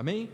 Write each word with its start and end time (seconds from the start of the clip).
Amém? 0.00 0.30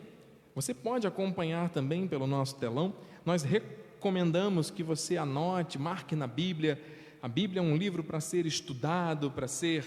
Você 0.54 0.72
pode 0.72 1.08
acompanhar 1.08 1.70
também 1.70 2.06
pelo 2.06 2.24
nosso 2.24 2.54
telão. 2.54 2.94
Nós 3.24 3.42
recomendamos 3.42 4.70
que 4.70 4.84
você 4.84 5.16
anote, 5.16 5.76
marque 5.76 6.14
na 6.14 6.28
Bíblia. 6.28 6.80
A 7.20 7.26
Bíblia 7.26 7.58
é 7.58 7.62
um 7.64 7.74
livro 7.74 8.04
para 8.04 8.20
ser 8.20 8.46
estudado, 8.46 9.28
para 9.28 9.48
ser 9.48 9.84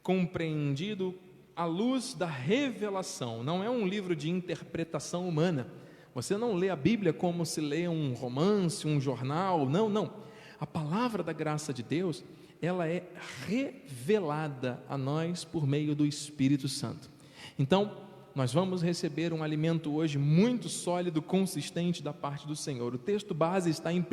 compreendido 0.00 1.12
à 1.56 1.64
luz 1.64 2.14
da 2.14 2.26
revelação, 2.26 3.42
não 3.42 3.64
é 3.64 3.68
um 3.68 3.84
livro 3.84 4.14
de 4.14 4.30
interpretação 4.30 5.28
humana. 5.28 5.66
Você 6.14 6.36
não 6.36 6.54
lê 6.54 6.68
a 6.68 6.76
Bíblia 6.76 7.12
como 7.12 7.44
se 7.44 7.60
lê 7.60 7.88
um 7.88 8.14
romance, 8.14 8.86
um 8.86 9.00
jornal, 9.00 9.68
não, 9.68 9.88
não. 9.88 10.12
A 10.60 10.66
palavra 10.68 11.24
da 11.24 11.32
graça 11.32 11.74
de 11.74 11.82
Deus, 11.82 12.22
ela 12.62 12.86
é 12.86 13.10
revelada 13.48 14.80
a 14.88 14.96
nós 14.96 15.44
por 15.44 15.66
meio 15.66 15.96
do 15.96 16.06
Espírito 16.06 16.68
Santo. 16.68 17.10
Então, 17.58 18.08
nós 18.34 18.52
vamos 18.52 18.80
receber 18.80 19.32
um 19.32 19.42
alimento 19.42 19.92
hoje 19.92 20.16
muito 20.16 20.68
sólido, 20.68 21.20
consistente 21.20 22.02
da 22.02 22.12
parte 22.12 22.46
do 22.46 22.54
Senhor. 22.54 22.94
O 22.94 22.98
texto 22.98 23.34
base 23.34 23.70
está 23.70 23.92
em 23.92 24.00
1 24.00 24.04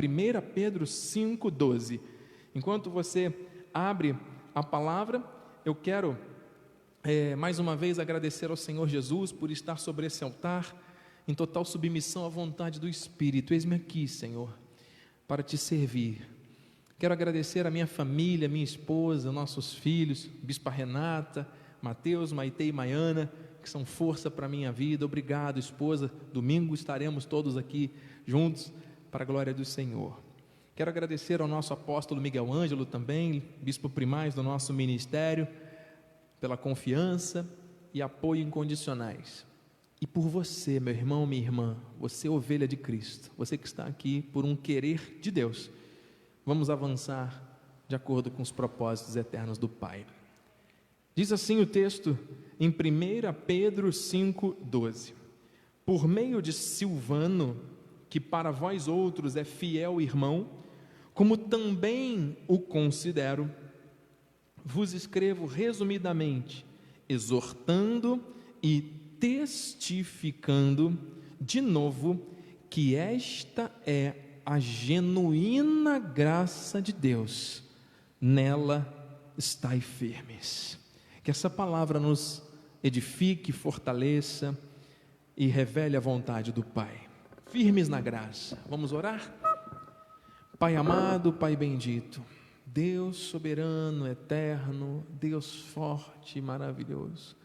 Pedro 0.52 0.84
5,12. 0.84 2.00
Enquanto 2.54 2.90
você 2.90 3.32
abre 3.72 4.16
a 4.54 4.62
palavra, 4.62 5.22
eu 5.64 5.74
quero 5.74 6.18
é, 7.04 7.36
mais 7.36 7.60
uma 7.60 7.76
vez 7.76 8.00
agradecer 8.00 8.50
ao 8.50 8.56
Senhor 8.56 8.88
Jesus 8.88 9.30
por 9.30 9.50
estar 9.50 9.78
sobre 9.78 10.06
esse 10.06 10.24
altar, 10.24 10.76
em 11.28 11.34
total 11.34 11.64
submissão 11.64 12.26
à 12.26 12.28
vontade 12.28 12.80
do 12.80 12.88
Espírito. 12.88 13.54
Eis-me 13.54 13.76
aqui, 13.76 14.08
Senhor, 14.08 14.52
para 15.28 15.42
te 15.42 15.56
servir. 15.56 16.28
Quero 16.98 17.14
agradecer 17.14 17.66
a 17.66 17.70
minha 17.70 17.86
família, 17.86 18.48
minha 18.48 18.64
esposa, 18.64 19.30
nossos 19.30 19.72
filhos, 19.72 20.28
Bispa 20.42 20.70
Renata, 20.70 21.46
Mateus, 21.80 22.32
Maite 22.32 22.64
e 22.64 22.72
Maiana, 22.72 23.32
que 23.68 23.72
são 23.72 23.84
força 23.84 24.30
para 24.30 24.46
a 24.46 24.48
minha 24.48 24.72
vida. 24.72 25.04
Obrigado, 25.04 25.58
esposa. 25.58 26.10
Domingo 26.32 26.74
estaremos 26.74 27.26
todos 27.26 27.58
aqui 27.58 27.90
juntos 28.24 28.72
para 29.10 29.22
a 29.22 29.26
glória 29.26 29.52
do 29.52 29.62
Senhor. 29.62 30.18
Quero 30.74 30.88
agradecer 30.88 31.42
ao 31.42 31.46
nosso 31.46 31.74
apóstolo 31.74 32.18
Miguel 32.18 32.50
Ângelo 32.50 32.86
também, 32.86 33.44
bispo 33.60 33.90
primaz 33.90 34.34
do 34.34 34.42
nosso 34.42 34.72
ministério 34.72 35.46
pela 36.40 36.56
confiança 36.56 37.46
e 37.92 38.00
apoio 38.00 38.40
incondicionais. 38.40 39.44
E 40.00 40.06
por 40.06 40.28
você, 40.28 40.80
meu 40.80 40.94
irmão, 40.94 41.26
minha 41.26 41.42
irmã, 41.42 41.76
você 41.98 42.26
ovelha 42.26 42.66
de 42.66 42.76
Cristo, 42.76 43.30
você 43.36 43.58
que 43.58 43.66
está 43.66 43.84
aqui 43.84 44.22
por 44.22 44.46
um 44.46 44.56
querer 44.56 45.18
de 45.20 45.30
Deus. 45.30 45.70
Vamos 46.46 46.70
avançar 46.70 47.42
de 47.86 47.94
acordo 47.94 48.30
com 48.30 48.40
os 48.40 48.50
propósitos 48.50 49.14
eternos 49.14 49.58
do 49.58 49.68
Pai. 49.68 50.06
Diz 51.18 51.32
assim 51.32 51.60
o 51.60 51.66
texto 51.66 52.16
em 52.60 52.68
1 52.68 52.72
Pedro 53.44 53.88
5,12: 53.88 55.14
Por 55.84 56.06
meio 56.06 56.40
de 56.40 56.52
Silvano, 56.52 57.60
que 58.08 58.20
para 58.20 58.52
vós 58.52 58.86
outros 58.86 59.34
é 59.34 59.42
fiel 59.42 60.00
irmão, 60.00 60.48
como 61.12 61.36
também 61.36 62.36
o 62.46 62.60
considero, 62.60 63.50
vos 64.64 64.92
escrevo 64.92 65.44
resumidamente, 65.44 66.64
exortando 67.08 68.22
e 68.62 68.80
testificando 69.18 70.96
de 71.40 71.60
novo 71.60 72.28
que 72.70 72.94
esta 72.94 73.74
é 73.84 74.14
a 74.46 74.60
genuína 74.60 75.98
graça 75.98 76.80
de 76.80 76.92
Deus, 76.92 77.64
nela 78.20 79.26
estai 79.36 79.80
firmes. 79.80 80.78
Que 81.28 81.30
essa 81.30 81.50
palavra 81.50 82.00
nos 82.00 82.42
edifique, 82.82 83.52
fortaleça 83.52 84.58
e 85.36 85.46
revele 85.46 85.94
a 85.94 86.00
vontade 86.00 86.50
do 86.50 86.64
Pai. 86.64 87.02
Firmes 87.50 87.86
na 87.86 88.00
graça. 88.00 88.58
Vamos 88.66 88.94
orar? 88.94 89.30
Pai 90.58 90.74
amado, 90.74 91.30
Pai 91.30 91.54
bendito. 91.54 92.24
Deus 92.64 93.18
soberano, 93.18 94.08
eterno, 94.08 95.06
Deus 95.20 95.54
forte 95.54 96.38
e 96.38 96.40
maravilhoso. 96.40 97.36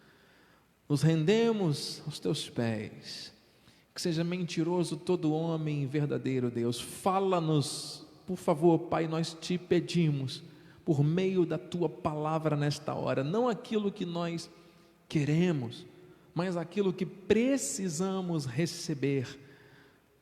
Nos 0.88 1.02
rendemos 1.02 2.02
aos 2.06 2.22
teus 2.22 2.50
pés. 2.50 3.34
Que 3.94 4.02
seja 4.02 4.24
mentiroso 4.24 4.96
todo 4.96 5.34
homem 5.34 5.86
verdadeiro, 5.88 6.50
Deus. 6.50 6.80
Fala-nos, 6.80 8.08
por 8.26 8.38
favor, 8.38 8.80
Pai, 8.88 9.10
nós 9.10 9.34
te 9.34 9.58
pedimos, 9.58 10.42
por 10.86 11.04
meio 11.04 11.46
da 11.46 11.58
tua 11.58 11.88
palavra 11.88 12.56
nesta 12.56 12.94
hora, 12.94 13.24
não 13.24 13.48
aquilo 13.48 13.92
que 13.92 14.06
nós 14.06 14.50
queremos, 15.08 15.86
mas 16.34 16.58
aquilo 16.58 16.92
que 16.92 17.06
precisamos 17.06 18.46
receber. 18.46 19.40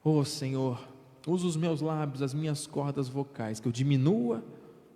Oh 0.03 0.23
Senhor, 0.23 0.87
usa 1.25 1.47
os 1.47 1.55
meus 1.55 1.81
lábios, 1.81 2.21
as 2.21 2.33
minhas 2.33 2.67
cordas 2.67 3.07
vocais, 3.07 3.59
que 3.59 3.67
eu 3.67 3.71
diminua 3.71 4.43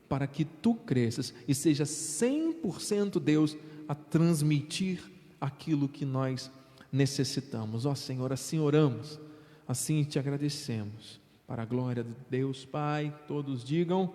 para 0.07 0.27
que 0.27 0.45
tu 0.45 0.75
cresças 0.75 1.33
e 1.47 1.55
seja 1.55 1.83
100% 1.83 3.19
Deus 3.19 3.57
a 3.87 3.95
transmitir 3.95 5.01
aquilo 5.39 5.89
que 5.89 6.05
nós 6.05 6.51
necessitamos. 6.91 7.85
Ó 7.85 7.91
oh, 7.91 7.95
Senhor, 7.95 8.31
assim 8.31 8.59
oramos, 8.59 9.19
assim 9.67 10.03
te 10.03 10.19
agradecemos. 10.19 11.19
Para 11.47 11.61
a 11.61 11.65
glória 11.65 12.03
de 12.03 12.09
Deus 12.29 12.65
Pai, 12.65 13.15
todos 13.27 13.63
digam 13.63 14.13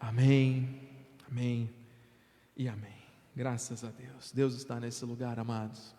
amém, 0.00 0.80
amém 1.30 1.70
e 2.56 2.68
amém. 2.68 2.96
Graças 3.34 3.84
a 3.84 3.90
Deus. 3.90 4.32
Deus 4.32 4.54
está 4.54 4.80
nesse 4.80 5.04
lugar, 5.04 5.38
amados. 5.38 5.94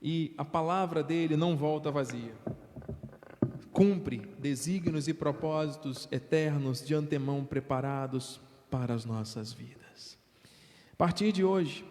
E 0.00 0.34
a 0.36 0.44
palavra 0.44 1.02
dele 1.02 1.36
não 1.36 1.56
volta 1.56 1.90
vazia 1.90 2.34
cumpre 3.74 4.18
desígnios 4.38 5.08
e 5.08 5.12
propósitos 5.12 6.08
eternos 6.12 6.80
de 6.80 6.94
antemão 6.94 7.44
preparados 7.44 8.40
para 8.70 8.94
as 8.94 9.04
nossas 9.04 9.52
vidas. 9.52 10.16
A 10.92 10.96
partir 10.96 11.32
de 11.32 11.42
hoje, 11.42 11.84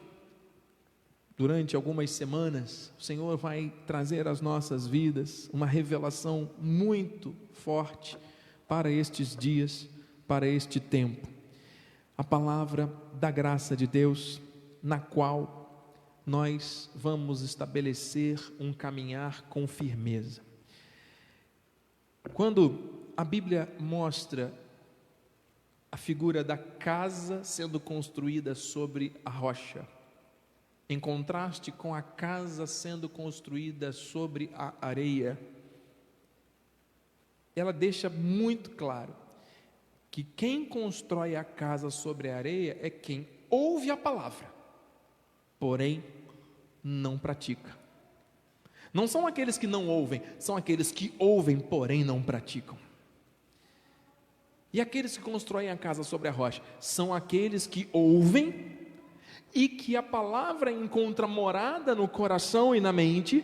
durante 1.38 1.76
algumas 1.76 2.10
semanas, 2.10 2.90
o 2.98 3.04
Senhor 3.04 3.36
vai 3.36 3.72
trazer 3.86 4.30
às 4.30 4.40
nossas 4.40 4.88
vidas 4.88 5.50
uma 5.52 5.66
revelação 5.66 6.50
muito 6.58 7.36
forte 7.52 8.18
para 8.66 8.90
estes 8.90 9.36
dias, 9.36 9.90
para 10.28 10.48
este 10.48 10.80
tempo. 10.80 11.28
A 12.18 12.24
palavra 12.24 12.92
da 13.14 13.32
graça 13.32 13.76
de 13.76 13.88
Deus, 13.88 14.42
na 14.82 15.00
qual 15.00 15.64
nós 16.26 16.90
vamos 16.96 17.42
estabelecer 17.42 18.40
um 18.60 18.72
caminhar 18.72 19.44
com 19.50 19.68
firmeza. 19.68 20.42
Quando 22.34 23.12
a 23.18 23.24
Bíblia 23.24 23.74
mostra 23.80 24.54
a 25.92 25.98
figura 25.98 26.44
da 26.44 26.58
casa 26.58 27.44
sendo 27.44 27.80
construída 27.80 28.56
sobre 28.56 29.14
a 29.26 29.30
rocha, 29.30 29.88
em 30.90 31.00
contraste 31.00 31.72
com 31.72 31.94
a 31.94 32.02
casa 32.02 32.66
sendo 32.66 33.10
construída 33.10 33.92
sobre 33.92 34.50
a 34.54 34.74
areia, 34.82 35.40
ela 37.56 37.74
deixa 37.74 38.10
muito 38.10 38.72
claro 38.72 39.23
que 40.14 40.22
quem 40.22 40.64
constrói 40.64 41.36
a 41.36 41.44
casa 41.44 41.90
sobre 41.90 42.30
a 42.30 42.38
areia 42.38 42.78
é 42.80 42.88
quem 42.88 43.28
ouve 43.50 43.90
a 43.90 43.98
palavra, 43.98 44.48
porém 45.58 46.04
não 46.84 47.18
pratica. 47.18 47.76
Não 48.94 49.08
são 49.08 49.26
aqueles 49.26 49.58
que 49.58 49.66
não 49.66 49.88
ouvem, 49.88 50.22
são 50.38 50.56
aqueles 50.56 50.92
que 50.92 51.16
ouvem, 51.18 51.60
porém 51.60 52.04
não 52.04 52.22
praticam. 52.22 52.78
E 54.72 54.80
aqueles 54.80 55.18
que 55.18 55.24
constroem 55.24 55.72
a 55.72 55.78
casa 55.78 56.04
sobre 56.04 56.28
a 56.28 56.32
rocha 56.32 56.62
são 56.80 57.12
aqueles 57.12 57.66
que 57.66 57.90
ouvem 57.92 58.72
e 59.52 59.68
que 59.68 59.96
a 59.96 60.04
palavra 60.04 60.72
encontra 60.72 61.26
morada 61.26 61.96
no 61.96 62.08
coração 62.08 62.76
e 62.76 62.80
na 62.80 62.94
mente, 62.94 63.44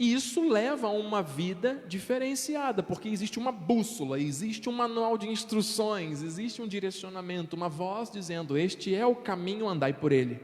e 0.00 0.14
isso 0.14 0.48
leva 0.48 0.86
a 0.86 0.92
uma 0.92 1.22
vida 1.22 1.84
diferenciada, 1.86 2.82
porque 2.82 3.06
existe 3.06 3.38
uma 3.38 3.52
bússola, 3.52 4.18
existe 4.18 4.66
um 4.66 4.72
manual 4.72 5.18
de 5.18 5.28
instruções, 5.28 6.22
existe 6.22 6.62
um 6.62 6.66
direcionamento, 6.66 7.54
uma 7.54 7.68
voz 7.68 8.10
dizendo: 8.10 8.56
Este 8.56 8.94
é 8.94 9.04
o 9.04 9.14
caminho, 9.14 9.68
andai 9.68 9.92
por 9.92 10.10
ele. 10.10 10.40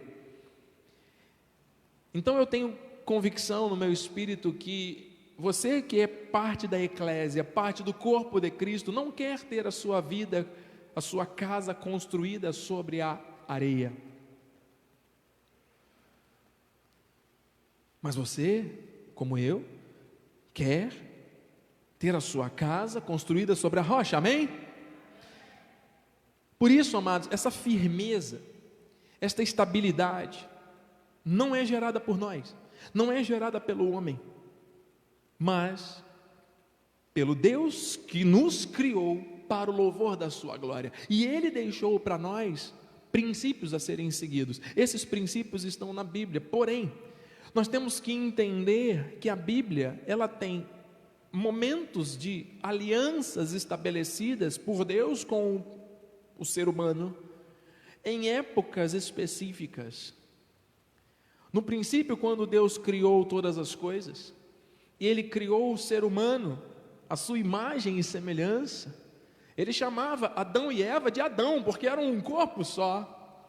Então 2.12 2.37
eu 2.37 2.44
tenho 2.44 2.76
convicção 3.06 3.70
no 3.70 3.76
meu 3.79 3.91
espírito 3.91 4.53
que 4.53 5.17
você 5.38 5.81
que 5.81 6.00
é 6.00 6.06
parte 6.06 6.69
da 6.69 6.79
eclésia, 6.79 7.43
parte 7.43 7.82
do 7.82 7.94
corpo 7.94 8.38
de 8.38 8.50
Cristo, 8.50 8.93
não 8.93 9.11
quer 9.11 9.41
ter 9.41 9.67
a 9.67 9.70
sua 9.70 10.02
vida, 10.02 10.47
a 10.94 11.00
sua 11.00 11.25
casa 11.25 11.73
construída 11.73 12.52
sobre 12.52 13.00
a 13.00 13.19
areia. 13.49 13.91
Mas 18.02 18.14
você, 18.14 18.86
como 19.17 19.37
eu, 19.37 19.65
quer 20.55 20.93
ter 21.99 22.15
a 22.15 22.21
sua 22.21 22.49
casa 22.51 23.01
construída 23.01 23.57
sobre 23.57 23.81
a 23.81 23.83
rocha, 23.83 24.19
amém? 24.19 24.49
Por 26.59 26.71
isso, 26.71 26.97
amados, 26.97 27.29
essa 27.33 27.51
firmeza, 27.51 28.41
esta 29.21 29.43
estabilidade, 29.43 30.47
não 31.25 31.57
é 31.57 31.65
gerada 31.65 31.99
por 31.99 32.17
nós, 32.17 32.55
não 32.93 33.11
é 33.11 33.25
gerada 33.25 33.59
pelo 33.59 33.91
homem, 33.91 34.21
mas 35.39 36.05
pelo 37.15 37.35
Deus 37.35 37.97
que 37.97 38.23
nos 38.23 38.67
criou 38.67 39.23
para 39.49 39.71
o 39.71 39.75
louvor 39.75 40.15
da 40.15 40.29
sua 40.29 40.59
glória. 40.59 40.93
E 41.09 41.25
ele 41.25 41.51
deixou 41.51 41.99
para 41.99 42.19
nós 42.19 42.75
princípios 43.11 43.73
a 43.73 43.79
serem 43.79 44.11
seguidos. 44.11 44.61
Esses 44.77 45.05
princípios 45.05 45.65
estão 45.65 45.95
na 45.95 46.05
Bíblia. 46.05 46.41
Porém, 46.41 46.93
nós 47.56 47.69
temos 47.69 47.99
que 47.99 48.12
entender 48.12 49.17
que 49.19 49.31
a 49.31 49.35
Bíblia, 49.35 49.99
ela 50.06 50.29
tem 50.29 50.69
momentos 51.32 52.14
de 52.14 52.49
alianças 52.62 53.55
estabelecidas 53.55 54.58
por 54.58 54.85
Deus 54.85 55.25
com 55.25 55.64
o 56.38 56.44
ser 56.44 56.69
humano 56.69 57.17
em 58.05 58.29
épocas 58.29 58.93
específicas. 58.93 60.12
No 61.50 61.62
princípio, 61.62 62.14
quando 62.14 62.47
Deus 62.47 62.76
criou 62.76 63.25
todas 63.25 63.56
as 63.56 63.75
coisas, 63.75 64.35
e 65.00 65.06
Ele 65.06 65.23
criou 65.23 65.73
o 65.73 65.79
ser 65.79 66.05
humano, 66.05 66.62
a 67.09 67.17
sua 67.17 67.38
imagem 67.38 67.99
e 67.99 68.05
semelhança, 68.05 68.94
Ele 69.56 69.73
chamava 69.73 70.26
Adão 70.37 70.70
e 70.70 70.82
Eva 70.82 71.11
de 71.11 71.23
Adão, 71.23 71.62
porque 71.62 71.87
eram 71.87 72.06
um 72.06 72.20
corpo 72.20 72.62
só. 72.62 73.49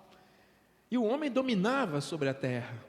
E 0.89 0.97
o 0.97 1.03
homem 1.03 1.29
dominava 1.29 1.99
sobre 1.99 2.29
a 2.29 2.33
terra. 2.33 2.86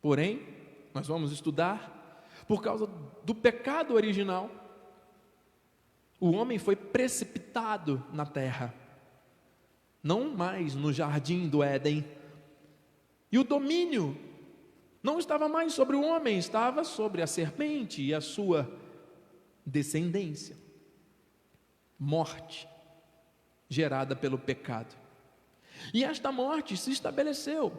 Porém, 0.00 0.46
nós 0.94 1.06
vamos 1.06 1.32
estudar, 1.32 2.24
por 2.46 2.62
causa 2.62 2.86
do 3.24 3.34
pecado 3.34 3.94
original, 3.94 4.50
o 6.18 6.32
homem 6.32 6.58
foi 6.58 6.76
precipitado 6.76 8.04
na 8.12 8.26
terra, 8.26 8.74
não 10.02 10.34
mais 10.34 10.74
no 10.74 10.92
jardim 10.92 11.48
do 11.48 11.62
Éden. 11.62 12.04
E 13.32 13.38
o 13.38 13.44
domínio 13.44 14.18
não 15.02 15.18
estava 15.18 15.48
mais 15.48 15.72
sobre 15.72 15.96
o 15.96 16.02
homem, 16.02 16.38
estava 16.38 16.84
sobre 16.84 17.22
a 17.22 17.26
serpente 17.26 18.02
e 18.02 18.12
a 18.12 18.20
sua 18.20 18.70
descendência. 19.64 20.56
Morte 21.98 22.68
gerada 23.68 24.16
pelo 24.16 24.38
pecado. 24.38 24.94
E 25.94 26.04
esta 26.04 26.32
morte 26.32 26.76
se 26.76 26.90
estabeleceu. 26.90 27.72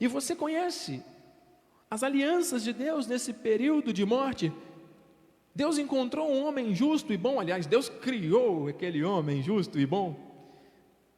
E 0.00 0.06
você 0.06 0.34
conhece 0.34 1.02
as 1.90 2.02
alianças 2.02 2.62
de 2.62 2.72
Deus 2.72 3.06
nesse 3.06 3.32
período 3.32 3.92
de 3.92 4.04
morte. 4.04 4.52
Deus 5.54 5.78
encontrou 5.78 6.30
um 6.30 6.44
homem 6.44 6.74
justo 6.74 7.12
e 7.12 7.16
bom, 7.16 7.40
aliás, 7.40 7.66
Deus 7.66 7.88
criou 7.88 8.68
aquele 8.68 9.02
homem 9.02 9.42
justo 9.42 9.78
e 9.78 9.86
bom 9.86 10.28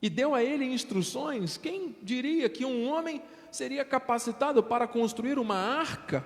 e 0.02 0.08
deu 0.08 0.34
a 0.34 0.42
ele 0.42 0.64
instruções. 0.64 1.56
Quem 1.56 1.94
diria 2.02 2.48
que 2.48 2.64
um 2.64 2.88
homem 2.88 3.22
seria 3.50 3.84
capacitado 3.84 4.62
para 4.62 4.86
construir 4.86 5.38
uma 5.38 5.56
arca 5.56 6.24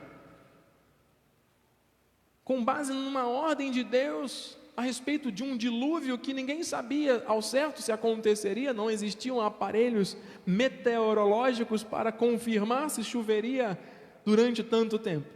com 2.44 2.62
base 2.62 2.93
numa 2.93 3.26
ordem 3.26 3.70
de 3.70 3.82
Deus 3.82 4.58
a 4.76 4.82
respeito 4.82 5.32
de 5.32 5.43
um 5.43 5.56
dilúvio 5.56 6.19
que 6.19 6.35
ninguém 6.35 6.62
sabia 6.62 7.23
ao 7.26 7.41
certo 7.41 7.81
se 7.81 7.91
aconteceria, 7.91 8.75
não 8.75 8.91
existiam 8.91 9.41
aparelhos 9.41 10.17
meteorológicos 10.44 11.82
para 11.82 12.12
confirmar 12.12 12.91
se 12.91 13.02
choveria 13.02 13.79
durante 14.25 14.62
tanto 14.62 14.99
tempo. 14.99 15.29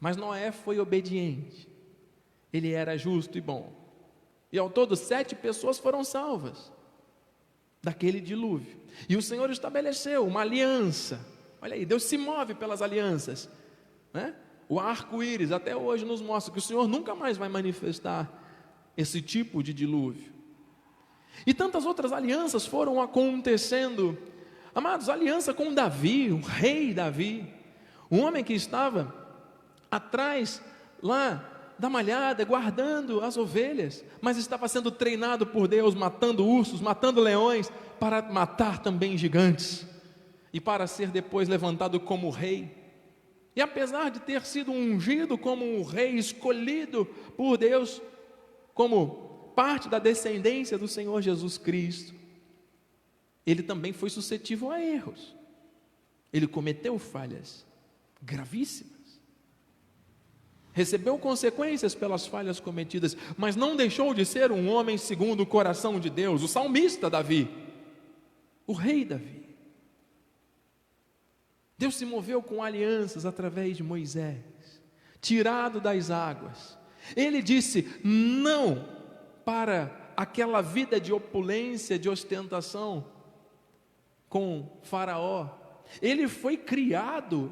Mas 0.00 0.16
Noé 0.16 0.52
foi 0.52 0.78
obediente, 0.78 1.68
ele 2.52 2.72
era 2.72 2.96
justo 2.96 3.38
e 3.38 3.40
bom. 3.40 3.72
E 4.52 4.58
ao 4.58 4.70
todo, 4.70 4.96
sete 4.96 5.34
pessoas 5.34 5.78
foram 5.78 6.04
salvas 6.04 6.72
daquele 7.82 8.20
dilúvio. 8.20 8.80
E 9.08 9.16
o 9.16 9.22
Senhor 9.22 9.50
estabeleceu 9.50 10.26
uma 10.26 10.40
aliança. 10.40 11.20
Olha 11.60 11.74
aí, 11.74 11.84
Deus 11.84 12.04
se 12.04 12.16
move 12.16 12.54
pelas 12.54 12.82
alianças. 12.82 13.48
Né? 14.12 14.34
O 14.68 14.80
arco-íris 14.80 15.52
até 15.52 15.76
hoje 15.76 16.04
nos 16.04 16.20
mostra 16.20 16.52
que 16.52 16.58
o 16.58 16.62
Senhor 16.62 16.88
nunca 16.88 17.14
mais 17.14 17.36
vai 17.36 17.48
manifestar 17.48 18.42
esse 18.96 19.20
tipo 19.20 19.62
de 19.62 19.72
dilúvio. 19.74 20.32
E 21.46 21.52
tantas 21.52 21.84
outras 21.84 22.12
alianças 22.12 22.66
foram 22.66 23.00
acontecendo. 23.00 24.16
Amados, 24.74 25.08
aliança 25.08 25.52
com 25.52 25.72
Davi, 25.72 26.30
o 26.30 26.40
rei 26.40 26.94
Davi, 26.94 27.52
um 28.10 28.20
homem 28.20 28.44
que 28.44 28.52
estava 28.52 29.14
atrás 29.90 30.62
lá 31.02 31.52
da 31.78 31.90
malhada, 31.90 32.44
guardando 32.44 33.20
as 33.20 33.36
ovelhas, 33.36 34.04
mas 34.20 34.36
estava 34.36 34.66
sendo 34.68 34.90
treinado 34.90 35.46
por 35.46 35.68
Deus, 35.68 35.94
matando 35.94 36.46
ursos, 36.46 36.80
matando 36.80 37.20
leões, 37.20 37.70
para 38.00 38.22
matar 38.22 38.82
também 38.82 39.16
gigantes 39.16 39.86
e 40.52 40.60
para 40.60 40.86
ser 40.86 41.08
depois 41.08 41.48
levantado 41.48 42.00
como 42.00 42.30
rei. 42.30 42.74
E 43.54 43.60
apesar 43.60 44.10
de 44.10 44.20
ter 44.20 44.42
sido 44.44 44.70
ungido 44.70 45.36
como 45.36 45.64
um 45.64 45.82
rei 45.82 46.12
escolhido 46.12 47.06
por 47.36 47.56
Deus, 47.56 48.00
como 48.72 49.52
parte 49.54 49.88
da 49.88 49.98
descendência 49.98 50.78
do 50.78 50.88
Senhor 50.88 51.20
Jesus 51.20 51.58
Cristo, 51.58 52.14
ele 53.46 53.62
também 53.62 53.92
foi 53.92 54.10
suscetível 54.10 54.70
a 54.70 54.82
erros. 54.82 55.34
Ele 56.32 56.46
cometeu 56.46 56.98
falhas 56.98 57.65
gravíssimas 58.26 58.96
recebeu 60.76 61.18
consequências 61.18 61.94
pelas 61.94 62.26
falhas 62.26 62.60
cometidas, 62.60 63.16
mas 63.34 63.56
não 63.56 63.74
deixou 63.74 64.12
de 64.12 64.26
ser 64.26 64.52
um 64.52 64.68
homem 64.68 64.98
segundo 64.98 65.40
o 65.40 65.46
coração 65.46 65.98
de 65.98 66.10
Deus, 66.10 66.42
o 66.42 66.48
salmista 66.48 67.08
Davi, 67.08 67.48
o 68.66 68.74
rei 68.74 69.02
Davi. 69.02 69.56
Deus 71.78 71.94
se 71.94 72.04
moveu 72.04 72.42
com 72.42 72.62
alianças 72.62 73.24
através 73.24 73.78
de 73.78 73.82
Moisés, 73.82 74.42
tirado 75.18 75.80
das 75.80 76.10
águas. 76.10 76.78
Ele 77.16 77.40
disse 77.40 77.98
não 78.04 78.86
para 79.46 80.12
aquela 80.14 80.60
vida 80.60 81.00
de 81.00 81.10
opulência, 81.10 81.98
de 81.98 82.10
ostentação 82.10 83.06
com 84.28 84.78
Faraó. 84.82 85.48
Ele 86.02 86.28
foi 86.28 86.58
criado 86.58 87.50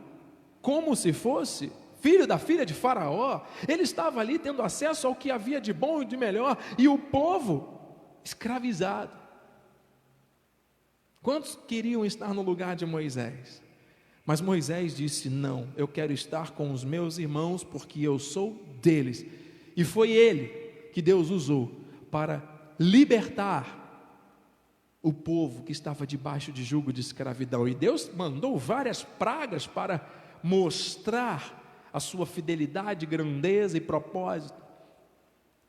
como 0.64 0.96
se 0.96 1.12
fosse 1.12 1.70
filho 2.00 2.26
da 2.26 2.38
filha 2.38 2.64
de 2.64 2.72
Faraó, 2.72 3.43
ele 3.69 3.82
estava 3.82 4.19
ali 4.19 4.38
tendo 4.38 4.62
acesso 4.62 5.06
ao 5.06 5.14
que 5.14 5.31
havia 5.31 5.61
de 5.61 5.75
bom 5.75 6.00
e 6.00 6.06
de 6.06 6.16
melhor, 6.16 6.56
e 6.78 6.88
o 6.88 6.96
povo 6.96 7.99
escravizado. 8.25 9.12
Quantos 11.22 11.58
queriam 11.69 12.02
estar 12.02 12.32
no 12.32 12.40
lugar 12.40 12.76
de 12.76 12.87
Moisés? 12.87 13.62
Mas 14.25 14.40
Moisés 14.40 14.96
disse: 14.96 15.28
Não, 15.28 15.69
eu 15.76 15.87
quero 15.87 16.14
estar 16.14 16.52
com 16.52 16.72
os 16.72 16.82
meus 16.82 17.19
irmãos, 17.19 17.62
porque 17.62 18.00
eu 18.00 18.19
sou 18.19 18.58
deles. 18.81 19.25
E 19.76 19.85
foi 19.85 20.12
ele 20.12 20.49
que 20.94 21.02
Deus 21.02 21.28
usou 21.28 21.71
para 22.11 22.42
libertar 22.78 23.83
o 25.02 25.12
povo 25.12 25.62
que 25.62 25.73
estava 25.73 26.06
debaixo 26.06 26.50
de 26.50 26.64
jugo 26.64 26.90
de 26.90 27.02
escravidão. 27.02 27.68
E 27.68 27.75
Deus 27.75 28.11
mandou 28.14 28.56
várias 28.56 29.02
pragas 29.02 29.66
para 29.66 30.24
mostrar 30.44 31.88
a 31.90 31.98
sua 31.98 32.26
fidelidade, 32.26 33.06
grandeza 33.06 33.78
e 33.78 33.80
propósito. 33.80 34.62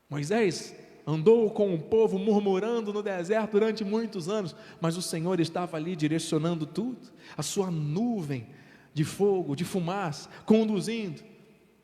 Moisés 0.09 0.75
andou 1.07 1.49
com 1.49 1.73
o 1.73 1.81
povo 1.81 2.19
murmurando 2.19 2.91
no 2.91 3.01
deserto 3.01 3.51
durante 3.51 3.85
muitos 3.85 4.27
anos, 4.27 4.53
mas 4.81 4.97
o 4.97 5.01
Senhor 5.01 5.39
estava 5.39 5.77
ali 5.77 5.95
direcionando 5.95 6.65
tudo, 6.65 6.97
a 7.37 7.41
sua 7.41 7.71
nuvem 7.71 8.47
de 8.93 9.05
fogo, 9.05 9.55
de 9.55 9.63
fumaça, 9.63 10.29
conduzindo. 10.45 11.23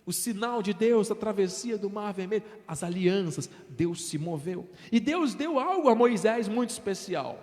O 0.06 0.12
sinal 0.12 0.62
de 0.62 0.74
Deus, 0.74 1.10
a 1.10 1.16
travessia 1.16 1.78
do 1.78 1.90
Mar 1.90 2.14
Vermelho, 2.14 2.44
as 2.68 2.84
alianças, 2.84 3.50
Deus 3.70 4.04
se 4.04 4.18
moveu. 4.18 4.70
E 4.92 5.00
Deus 5.00 5.34
deu 5.34 5.60
algo 5.60 5.88
a 5.88 5.96
Moisés 5.96 6.50
muito 6.50 6.72
especial, 6.72 7.42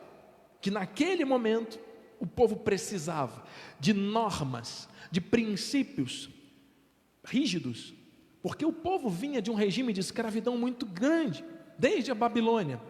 que 0.61 0.71
naquele 0.71 1.25
momento 1.25 1.79
o 2.21 2.27
povo 2.27 2.57
precisava 2.57 3.45
de 3.79 3.95
normas, 3.95 4.89
de 5.11 5.21
princípios 5.21 6.31
rígidos, 7.25 7.95
porque 8.43 8.65
o 8.65 8.73
povo 8.73 9.09
vinha 9.09 9.43
de 9.43 9.51
um 9.51 9.55
regime 9.55 9.93
de 9.93 10.01
escravidão 10.01 10.57
muito 10.57 10.87
grande, 10.87 11.45
desde 11.79 12.11
a 12.11 12.15
Babilônia, 12.15 12.81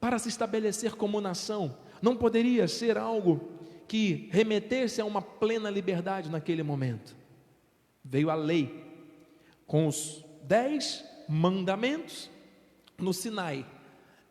para 0.00 0.18
se 0.18 0.28
estabelecer 0.28 0.94
como 0.94 1.20
nação. 1.20 1.76
Não 2.00 2.16
poderia 2.16 2.66
ser 2.66 2.98
algo 2.98 3.50
que 3.86 4.28
remetesse 4.32 5.00
a 5.00 5.04
uma 5.04 5.22
plena 5.22 5.70
liberdade 5.70 6.30
naquele 6.30 6.62
momento. 6.62 7.14
Veio 8.04 8.30
a 8.30 8.34
lei, 8.34 8.84
com 9.66 9.86
os 9.86 10.24
dez 10.42 11.04
mandamentos 11.28 12.30
no 12.98 13.12
Sinai 13.12 13.66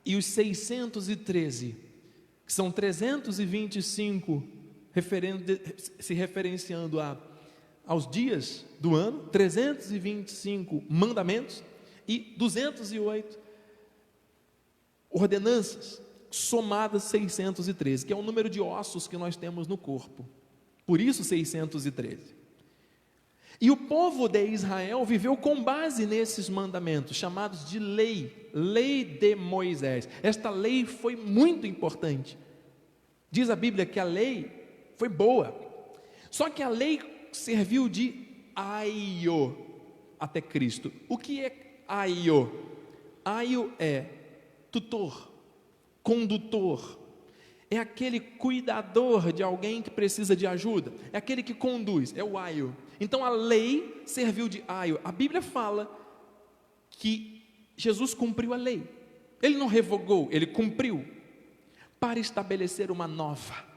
e 0.05 0.15
os 0.15 0.25
613, 0.25 1.77
que 2.45 2.51
são 2.51 2.71
325 2.71 4.60
se 5.99 6.13
referenciando 6.13 6.99
a 6.99 7.17
aos 7.85 8.09
dias 8.09 8.65
do 8.79 8.95
ano, 8.95 9.27
325 9.31 10.83
mandamentos 10.89 11.63
e 12.07 12.33
208 12.37 13.39
ordenanças, 15.09 16.01
somadas 16.29 17.03
613, 17.03 18.05
que 18.05 18.13
é 18.13 18.15
o 18.15 18.21
número 18.21 18.49
de 18.49 18.61
ossos 18.61 19.07
que 19.07 19.17
nós 19.17 19.35
temos 19.35 19.67
no 19.67 19.77
corpo. 19.77 20.25
Por 20.85 21.01
isso 21.01 21.23
613. 21.23 22.33
E 23.59 23.69
o 23.69 23.77
povo 23.77 24.27
de 24.27 24.43
Israel 24.45 25.05
viveu 25.05 25.35
com 25.35 25.61
base 25.61 26.05
nesses 26.05 26.49
mandamentos, 26.49 27.17
chamados 27.17 27.69
de 27.69 27.77
lei, 27.77 28.49
lei 28.53 29.03
de 29.03 29.35
Moisés. 29.35 30.07
Esta 30.23 30.49
lei 30.49 30.85
foi 30.85 31.15
muito 31.15 31.67
importante. 31.67 32.37
Diz 33.29 33.49
a 33.49 33.55
Bíblia 33.55 33.85
que 33.85 33.99
a 33.99 34.03
lei 34.03 34.60
foi 35.01 35.09
boa, 35.09 35.59
só 36.29 36.47
que 36.47 36.61
a 36.61 36.69
lei 36.69 37.01
serviu 37.31 37.89
de 37.89 38.23
aio 38.55 39.57
até 40.19 40.39
Cristo. 40.39 40.93
O 41.09 41.17
que 41.17 41.43
é 41.43 41.81
aio? 41.87 42.69
Aio 43.25 43.73
é 43.79 44.05
tutor, 44.69 45.31
condutor, 46.03 46.99
é 47.71 47.79
aquele 47.79 48.19
cuidador 48.19 49.33
de 49.33 49.41
alguém 49.41 49.81
que 49.81 49.89
precisa 49.89 50.35
de 50.35 50.45
ajuda, 50.45 50.93
é 51.11 51.17
aquele 51.17 51.41
que 51.41 51.55
conduz, 51.55 52.15
é 52.15 52.23
o 52.23 52.37
aio. 52.37 52.77
Então 52.99 53.25
a 53.25 53.29
lei 53.29 54.03
serviu 54.05 54.47
de 54.47 54.63
aio. 54.67 54.99
A 55.03 55.11
Bíblia 55.11 55.41
fala 55.41 55.89
que 56.91 57.41
Jesus 57.75 58.13
cumpriu 58.13 58.53
a 58.53 58.57
lei. 58.57 58.83
Ele 59.41 59.57
não 59.57 59.65
revogou, 59.65 60.27
ele 60.31 60.45
cumpriu 60.45 61.03
para 61.99 62.19
estabelecer 62.19 62.91
uma 62.91 63.07
nova 63.07 63.70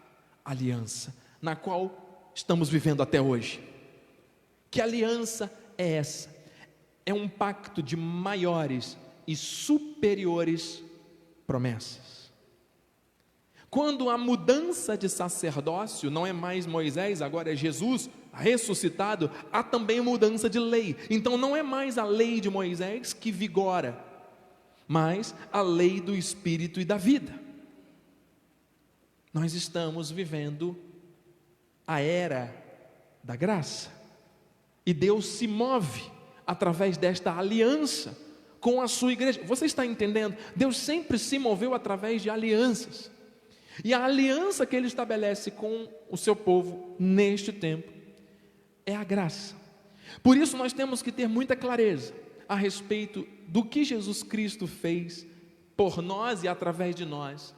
aliança, 0.44 1.14
na 1.40 1.56
qual 1.56 2.30
estamos 2.34 2.68
vivendo 2.68 3.02
até 3.02 3.20
hoje. 3.20 3.62
Que 4.70 4.80
aliança 4.80 5.52
é 5.78 5.92
essa? 5.94 6.34
É 7.06 7.14
um 7.14 7.28
pacto 7.28 7.82
de 7.82 7.96
maiores 7.96 8.96
e 9.26 9.36
superiores 9.36 10.82
promessas. 11.46 12.32
Quando 13.70 14.08
a 14.08 14.16
mudança 14.16 14.96
de 14.96 15.08
sacerdócio 15.08 16.10
não 16.10 16.26
é 16.26 16.32
mais 16.32 16.66
Moisés, 16.66 17.20
agora 17.20 17.52
é 17.52 17.56
Jesus 17.56 18.08
ressuscitado, 18.32 19.30
há 19.52 19.62
também 19.62 20.00
mudança 20.00 20.50
de 20.50 20.58
lei. 20.58 20.96
Então 21.08 21.36
não 21.36 21.56
é 21.56 21.62
mais 21.62 21.98
a 21.98 22.04
lei 22.04 22.40
de 22.40 22.50
Moisés 22.50 23.12
que 23.12 23.30
vigora, 23.30 23.98
mas 24.86 25.34
a 25.52 25.60
lei 25.60 26.00
do 26.00 26.14
Espírito 26.14 26.80
e 26.80 26.84
da 26.84 26.96
vida. 26.96 27.43
Nós 29.34 29.52
estamos 29.52 30.12
vivendo 30.12 30.78
a 31.84 32.00
era 32.00 32.54
da 33.22 33.34
graça. 33.34 33.90
E 34.86 34.94
Deus 34.94 35.26
se 35.26 35.48
move 35.48 36.02
através 36.46 36.96
desta 36.96 37.36
aliança 37.36 38.16
com 38.60 38.80
a 38.80 38.86
sua 38.86 39.12
igreja. 39.12 39.42
Você 39.44 39.66
está 39.66 39.84
entendendo? 39.84 40.36
Deus 40.54 40.76
sempre 40.76 41.18
se 41.18 41.36
moveu 41.36 41.74
através 41.74 42.22
de 42.22 42.30
alianças. 42.30 43.10
E 43.82 43.92
a 43.92 44.04
aliança 44.04 44.64
que 44.64 44.76
ele 44.76 44.86
estabelece 44.86 45.50
com 45.50 45.88
o 46.08 46.16
seu 46.16 46.36
povo 46.36 46.94
neste 46.96 47.52
tempo 47.52 47.92
é 48.86 48.94
a 48.94 49.02
graça. 49.02 49.56
Por 50.22 50.36
isso 50.36 50.56
nós 50.56 50.72
temos 50.72 51.02
que 51.02 51.10
ter 51.10 51.26
muita 51.26 51.56
clareza 51.56 52.14
a 52.48 52.54
respeito 52.54 53.26
do 53.48 53.64
que 53.64 53.82
Jesus 53.82 54.22
Cristo 54.22 54.68
fez 54.68 55.26
por 55.76 56.00
nós 56.00 56.44
e 56.44 56.48
através 56.48 56.94
de 56.94 57.04
nós, 57.04 57.52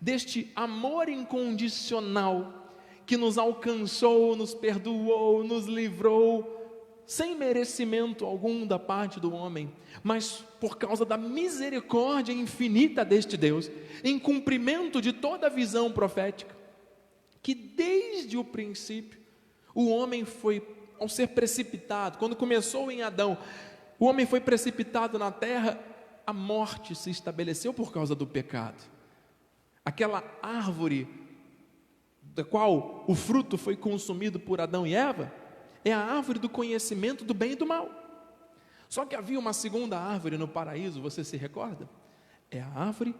deste 0.00 0.50
amor 0.54 1.08
incondicional 1.08 2.72
que 3.06 3.16
nos 3.16 3.38
alcançou, 3.38 4.36
nos 4.36 4.54
perdoou, 4.54 5.42
nos 5.42 5.66
livrou 5.66 6.56
sem 7.06 7.34
merecimento 7.34 8.26
algum 8.26 8.66
da 8.66 8.78
parte 8.78 9.18
do 9.18 9.32
homem, 9.32 9.72
mas 10.02 10.44
por 10.60 10.76
causa 10.76 11.06
da 11.06 11.16
misericórdia 11.16 12.34
infinita 12.34 13.02
deste 13.02 13.34
Deus, 13.34 13.70
em 14.04 14.18
cumprimento 14.18 15.00
de 15.00 15.10
toda 15.14 15.46
a 15.46 15.50
visão 15.50 15.90
profética, 15.90 16.54
que 17.42 17.54
desde 17.54 18.36
o 18.36 18.44
princípio 18.44 19.18
o 19.74 19.88
homem 19.88 20.26
foi, 20.26 20.62
ao 21.00 21.08
ser 21.08 21.28
precipitado, 21.28 22.18
quando 22.18 22.36
começou 22.36 22.90
em 22.90 23.00
Adão, 23.00 23.38
o 23.98 24.04
homem 24.04 24.26
foi 24.26 24.40
precipitado 24.40 25.18
na 25.18 25.32
terra, 25.32 25.80
a 26.26 26.32
morte 26.34 26.94
se 26.94 27.08
estabeleceu 27.08 27.72
por 27.72 27.90
causa 27.90 28.14
do 28.14 28.26
pecado. 28.26 28.97
Aquela 29.88 30.22
árvore 30.42 31.08
da 32.20 32.44
qual 32.44 33.06
o 33.08 33.14
fruto 33.14 33.56
foi 33.56 33.74
consumido 33.74 34.38
por 34.38 34.60
Adão 34.60 34.86
e 34.86 34.94
Eva, 34.94 35.32
é 35.82 35.94
a 35.94 35.98
árvore 35.98 36.38
do 36.38 36.46
conhecimento 36.46 37.24
do 37.24 37.32
bem 37.32 37.52
e 37.52 37.56
do 37.56 37.64
mal. 37.64 37.88
Só 38.86 39.06
que 39.06 39.16
havia 39.16 39.38
uma 39.38 39.54
segunda 39.54 39.98
árvore 39.98 40.36
no 40.36 40.46
paraíso, 40.46 41.00
você 41.00 41.24
se 41.24 41.38
recorda? 41.38 41.88
É 42.50 42.60
a 42.60 42.68
árvore 42.68 43.14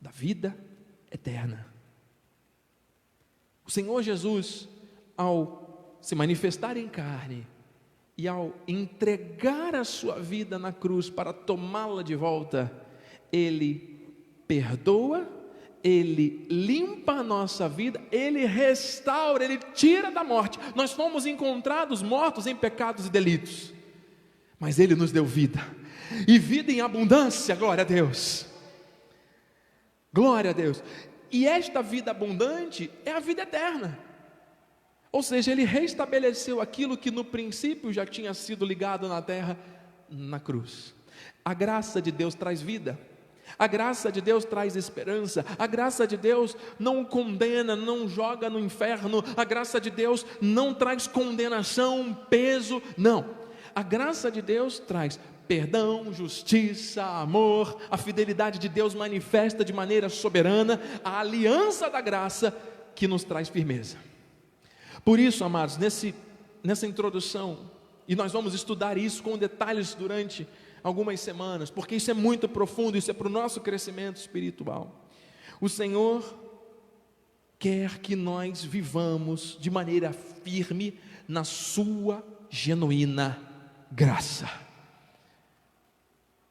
da 0.00 0.12
vida 0.12 0.56
eterna. 1.10 1.66
O 3.66 3.70
Senhor 3.72 4.00
Jesus, 4.00 4.68
ao 5.16 5.98
se 6.00 6.14
manifestar 6.14 6.76
em 6.76 6.88
carne 6.88 7.44
e 8.16 8.28
ao 8.28 8.54
entregar 8.68 9.74
a 9.74 9.82
sua 9.82 10.20
vida 10.20 10.56
na 10.56 10.72
cruz 10.72 11.10
para 11.10 11.32
tomá-la 11.32 12.04
de 12.04 12.14
volta, 12.14 12.72
ele 13.32 14.14
perdoa 14.46 15.34
ele 15.82 16.46
limpa 16.50 17.12
a 17.12 17.22
nossa 17.22 17.68
vida, 17.68 18.02
Ele 18.10 18.44
restaura, 18.44 19.44
Ele 19.44 19.58
tira 19.72 20.10
da 20.10 20.24
morte. 20.24 20.58
Nós 20.74 20.92
fomos 20.92 21.26
encontrados 21.26 22.02
mortos 22.02 22.46
em 22.46 22.56
pecados 22.56 23.06
e 23.06 23.10
delitos, 23.10 23.72
mas 24.58 24.78
Ele 24.80 24.94
nos 24.94 25.12
deu 25.12 25.24
vida, 25.24 25.60
e 26.26 26.38
vida 26.38 26.72
em 26.72 26.80
abundância, 26.80 27.54
glória 27.54 27.82
a 27.82 27.86
Deus. 27.86 28.46
Glória 30.12 30.50
a 30.50 30.54
Deus. 30.54 30.82
E 31.30 31.46
esta 31.46 31.82
vida 31.82 32.10
abundante 32.10 32.90
é 33.04 33.12
a 33.12 33.20
vida 33.20 33.42
eterna. 33.42 33.98
Ou 35.12 35.22
seja, 35.22 35.52
Ele 35.52 35.64
restabeleceu 35.64 36.60
aquilo 36.60 36.96
que 36.96 37.10
no 37.10 37.24
princípio 37.24 37.92
já 37.92 38.04
tinha 38.04 38.34
sido 38.34 38.64
ligado 38.64 39.08
na 39.08 39.22
terra, 39.22 39.58
na 40.08 40.40
cruz. 40.40 40.94
A 41.44 41.54
graça 41.54 42.02
de 42.02 42.10
Deus 42.10 42.34
traz 42.34 42.60
vida. 42.60 42.98
A 43.58 43.66
graça 43.66 44.10
de 44.10 44.20
Deus 44.20 44.44
traz 44.44 44.76
esperança, 44.76 45.44
a 45.58 45.66
graça 45.66 46.06
de 46.06 46.16
Deus 46.16 46.56
não 46.78 47.04
condena, 47.04 47.76
não 47.76 48.08
joga 48.08 48.50
no 48.50 48.58
inferno, 48.58 49.24
a 49.36 49.44
graça 49.44 49.80
de 49.80 49.90
Deus 49.90 50.26
não 50.40 50.74
traz 50.74 51.06
condenação, 51.06 52.16
peso, 52.28 52.82
não. 52.96 53.24
A 53.74 53.82
graça 53.82 54.30
de 54.30 54.42
Deus 54.42 54.78
traz 54.78 55.18
perdão, 55.46 56.12
justiça, 56.12 57.04
amor, 57.04 57.80
a 57.90 57.96
fidelidade 57.96 58.58
de 58.58 58.68
Deus 58.68 58.94
manifesta 58.94 59.64
de 59.64 59.72
maneira 59.72 60.08
soberana, 60.08 60.80
a 61.04 61.20
aliança 61.20 61.88
da 61.88 62.00
graça 62.00 62.54
que 62.94 63.06
nos 63.06 63.24
traz 63.24 63.48
firmeza. 63.48 63.96
Por 65.04 65.20
isso, 65.20 65.44
amados, 65.44 65.76
nesse, 65.76 66.14
nessa 66.64 66.86
introdução, 66.86 67.70
e 68.08 68.16
nós 68.16 68.32
vamos 68.32 68.54
estudar 68.54 68.98
isso 68.98 69.22
com 69.22 69.38
detalhes 69.38 69.94
durante 69.94 70.46
algumas 70.86 71.18
semanas, 71.18 71.68
porque 71.68 71.96
isso 71.96 72.12
é 72.12 72.14
muito 72.14 72.48
profundo, 72.48 72.96
isso 72.96 73.10
é 73.10 73.14
para 73.14 73.26
o 73.26 73.30
nosso 73.30 73.60
crescimento 73.60 74.18
espiritual. 74.18 75.04
O 75.60 75.68
Senhor 75.68 76.22
quer 77.58 77.98
que 77.98 78.14
nós 78.14 78.62
vivamos 78.62 79.58
de 79.60 79.68
maneira 79.68 80.12
firme 80.12 80.96
na 81.26 81.42
Sua 81.42 82.24
genuína 82.48 83.36
graça. 83.90 84.48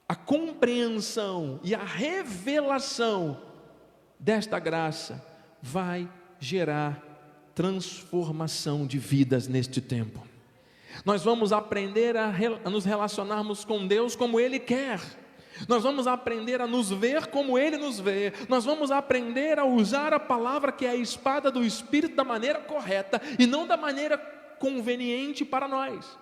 A 0.05 0.15
compreensão 0.15 1.61
e 1.63 1.73
a 1.73 1.85
revelação 1.85 3.41
desta 4.19 4.59
graça 4.59 5.25
vai 5.61 6.11
gerar 6.41 7.01
transformação 7.55 8.85
de 8.85 8.99
vidas 8.99 9.47
neste 9.47 9.79
tempo. 9.79 10.34
Nós 11.03 11.23
vamos 11.23 11.51
aprender 11.51 12.15
a, 12.15 12.31
a 12.63 12.69
nos 12.69 12.85
relacionarmos 12.85 13.65
com 13.65 13.85
Deus 13.85 14.15
como 14.15 14.39
Ele 14.39 14.59
quer. 14.59 14.99
Nós 15.67 15.83
vamos 15.83 16.05
aprender 16.05 16.61
a 16.61 16.67
nos 16.67 16.89
ver 16.91 17.27
como 17.27 17.57
Ele 17.57 17.77
nos 17.77 17.99
vê. 17.99 18.33
Nós 18.49 18.65
vamos 18.65 18.91
aprender 18.91 19.57
a 19.57 19.65
usar 19.65 20.13
a 20.13 20.19
palavra 20.19 20.71
que 20.71 20.85
é 20.85 20.91
a 20.91 20.95
espada 20.95 21.49
do 21.49 21.63
Espírito 21.63 22.15
da 22.15 22.23
maneira 22.23 22.59
correta 22.59 23.21
e 23.39 23.47
não 23.47 23.65
da 23.65 23.77
maneira 23.77 24.17
conveniente 24.59 25.45
para 25.45 25.67
nós. 25.67 26.17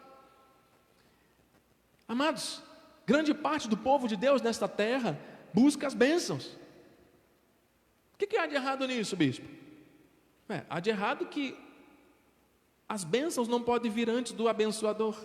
Amados, 2.07 2.61
grande 3.05 3.33
parte 3.33 3.67
do 3.67 3.77
povo 3.77 4.07
de 4.07 4.15
Deus 4.15 4.41
nesta 4.41 4.67
terra 4.67 5.19
busca 5.53 5.87
as 5.87 5.93
bênçãos. 5.93 6.45
O 8.13 8.17
que, 8.17 8.27
que 8.27 8.37
há 8.37 8.45
de 8.45 8.55
errado 8.55 8.87
nisso, 8.87 9.15
bispo? 9.15 9.45
É, 10.49 10.63
há 10.69 10.79
de 10.79 10.89
errado 10.89 11.25
que 11.25 11.57
as 12.87 13.03
bênçãos 13.03 13.47
não 13.47 13.61
podem 13.61 13.91
vir 13.91 14.09
antes 14.09 14.31
do 14.31 14.47
abençoador. 14.47 15.15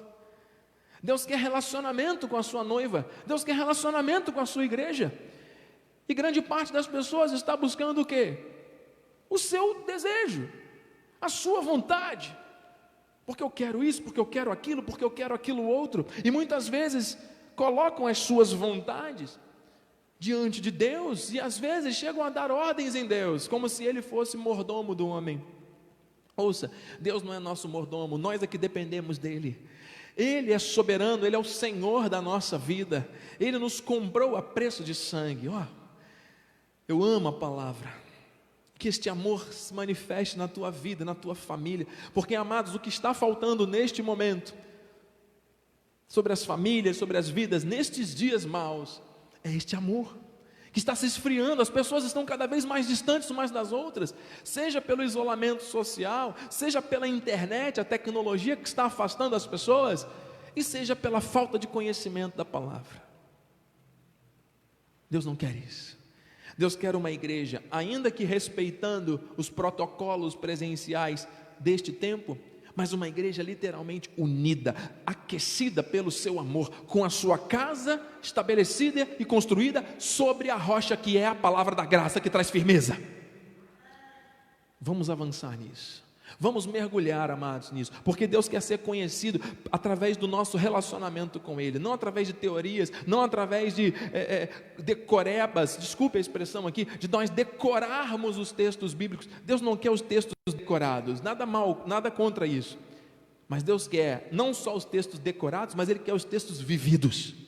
Deus 1.03 1.25
quer 1.25 1.38
relacionamento 1.38 2.27
com 2.27 2.37
a 2.37 2.43
sua 2.43 2.65
noiva, 2.65 3.09
Deus 3.27 3.45
quer 3.45 3.55
relacionamento 3.55 4.33
com 4.33 4.41
a 4.41 4.47
sua 4.47 4.65
igreja. 4.65 5.12
E 6.09 6.15
grande 6.15 6.41
parte 6.41 6.73
das 6.73 6.87
pessoas 6.87 7.33
está 7.33 7.57
buscando 7.57 8.00
o 8.00 8.05
quê? 8.05 8.38
O 9.29 9.38
seu 9.38 9.83
desejo, 9.85 10.49
a 11.21 11.29
sua 11.29 11.61
vontade. 11.61 12.37
Porque 13.27 13.43
eu 13.43 13.50
quero 13.50 13.85
isso, 13.85 14.03
porque 14.03 14.19
eu 14.19 14.25
quero 14.25 14.50
aquilo, 14.50 14.83
porque 14.83 15.05
eu 15.05 15.11
quero 15.11 15.35
aquilo 15.35 15.62
outro. 15.62 16.07
E 16.25 16.31
muitas 16.31 16.67
vezes 16.67 17.19
colocam 17.55 18.07
as 18.07 18.19
suas 18.19 18.53
vontades 18.53 19.38
diante 20.19 20.61
de 20.61 20.71
Deus 20.71 21.33
e 21.33 21.38
às 21.38 21.59
vezes 21.59 21.95
chegam 21.95 22.25
a 22.25 22.31
dar 22.31 22.50
ordens 22.50 22.95
em 22.95 23.07
Deus, 23.07 23.47
como 23.47 23.69
se 23.69 23.85
ele 23.85 24.00
fosse 24.00 24.37
mordomo 24.37 24.95
do 24.95 25.07
homem. 25.07 25.45
Ouça, 26.38 26.71
Deus 27.00 27.21
não 27.25 27.35
é 27.35 27.40
nosso 27.40 27.68
mordomo, 27.68 28.16
nós 28.16 28.40
é 28.42 28.47
que 28.47 28.57
dependemos 28.57 29.18
dele. 29.18 29.61
Ele 30.16 30.52
é 30.52 30.59
soberano, 30.59 31.26
Ele 31.26 31.35
é 31.35 31.38
o 31.38 31.42
Senhor 31.42 32.09
da 32.09 32.23
nossa 32.23 32.57
vida, 32.57 33.09
Ele 33.40 33.59
nos 33.59 33.80
comprou 33.80 34.37
a 34.37 34.42
preço 34.42 34.85
de 34.85 34.95
sangue. 34.95 35.49
Ó, 35.49 35.64
eu 36.87 37.02
amo 37.02 37.28
a 37.28 37.33
palavra, 37.33 37.92
que 38.78 38.87
este 38.87 39.11
amor 39.11 39.52
se 39.52 39.75
manifeste 39.75 40.38
na 40.38 40.47
tua 40.47 40.71
vida, 40.71 41.04
na 41.04 41.14
tua 41.14 41.35
família, 41.35 41.88
porque 42.14 42.37
amados, 42.37 42.73
o 42.73 42.78
que 42.78 42.88
está 42.88 43.12
faltando 43.12 43.66
neste 43.66 44.00
momento, 44.00 44.54
sobre 46.07 46.33
as 46.33 46.45
famílias, 46.45 46.97
sobre 46.97 47.18
as 47.18 47.28
vidas, 47.28 47.64
nestes 47.64 48.14
dias 48.14 48.45
maus, 48.45 49.02
é 49.42 49.52
este 49.52 49.75
amor 49.75 50.16
está 50.78 50.94
se 50.94 51.06
esfriando, 51.06 51.62
as 51.62 51.70
pessoas 51.70 52.04
estão 52.04 52.25
cada 52.25 52.47
vez 52.47 52.64
mais 52.64 52.87
distantes 52.87 53.30
umas 53.30 53.50
das 53.50 53.73
outras, 53.73 54.14
seja 54.44 54.80
pelo 54.80 55.02
isolamento 55.02 55.62
social, 55.62 56.35
seja 56.50 56.80
pela 56.80 57.06
internet, 57.06 57.80
a 57.80 57.85
tecnologia 57.85 58.56
que 58.56 58.66
está 58.66 58.85
afastando 58.85 59.35
as 59.35 59.47
pessoas, 59.47 60.06
e 60.54 60.62
seja 60.62 60.97
pela 60.97 61.20
falta 61.20 61.58
de 61.58 61.66
conhecimento 61.66 62.37
da 62.37 62.44
palavra. 62.44 63.02
Deus 65.11 65.25
não 65.25 65.37
quer 65.37 65.54
isso. 65.54 65.97
Deus 66.56 66.75
quer 66.75 66.97
uma 66.97 67.11
igreja, 67.11 67.62
ainda 67.70 68.11
que 68.11 68.25
respeitando 68.25 69.20
os 69.37 69.49
protocolos 69.49 70.35
presenciais 70.35 71.28
deste 71.61 71.92
tempo, 71.92 72.37
mas 72.78 72.92
uma 72.92 73.08
igreja 73.08 73.42
literalmente 73.42 74.08
unida, 74.16 74.73
aquecida 75.04 75.82
pelo 75.82 76.12
seu 76.12 76.38
amor, 76.38 76.70
com 76.87 77.04
a 77.04 77.11
sua 77.11 77.37
casa 77.37 78.00
estabelecida 78.23 79.04
e 79.18 79.25
construída 79.25 79.85
sobre 79.99 80.49
a 80.49 80.54
rocha 80.54 80.97
que 80.97 81.18
é 81.18 81.26
a 81.26 81.35
palavra 81.35 81.75
da 81.75 81.85
graça 81.85 82.20
que 82.20 82.30
traz 82.30 82.50
firmeza. 82.50 82.97
Vamos 84.80 85.11
avançar 85.11 85.58
nisso. 85.58 86.08
Vamos 86.38 86.66
mergulhar, 86.66 87.30
amados, 87.30 87.73
nisso, 87.73 87.92
porque 88.04 88.26
Deus 88.26 88.49
quer 88.49 88.61
ser 88.61 88.78
conhecido 88.78 89.40
através 89.70 90.16
do 90.16 90.28
nosso 90.28 90.56
relacionamento 90.56 91.40
com 91.40 91.61
Ele, 91.61 91.78
não 91.78 91.92
através 91.92 92.26
de 92.26 92.32
teorias, 92.32 92.92
não 93.06 93.23
através 93.23 93.75
de 93.75 93.94
é, 94.12 94.18
é, 94.18 94.82
decorebas, 94.82 95.76
desculpe 95.78 96.18
a 96.18 96.20
expressão 96.20 96.66
aqui, 96.66 96.85
de 96.85 97.08
nós 97.08 97.30
decorarmos 97.30 98.38
os 98.38 98.52
textos 98.52 98.94
bíblicos. 98.94 99.28
Deus 99.44 99.61
não 99.61 99.76
quer 99.76 99.90
os 99.90 100.00
textos 100.00 100.35
decorados, 100.47 101.20
nada 101.20 101.47
mal, 101.47 101.85
nada 101.87 102.11
contra 102.11 102.47
isso, 102.47 102.78
mas 103.49 103.62
Deus 103.62 103.88
quer 103.88 104.28
não 104.30 104.52
só 104.52 104.76
os 104.76 104.85
textos 104.85 105.18
decorados, 105.18 105.75
mas 105.75 105.88
Ele 105.88 106.00
quer 106.00 106.14
os 106.14 106.25
textos 106.25 106.61
vividos. 106.61 107.48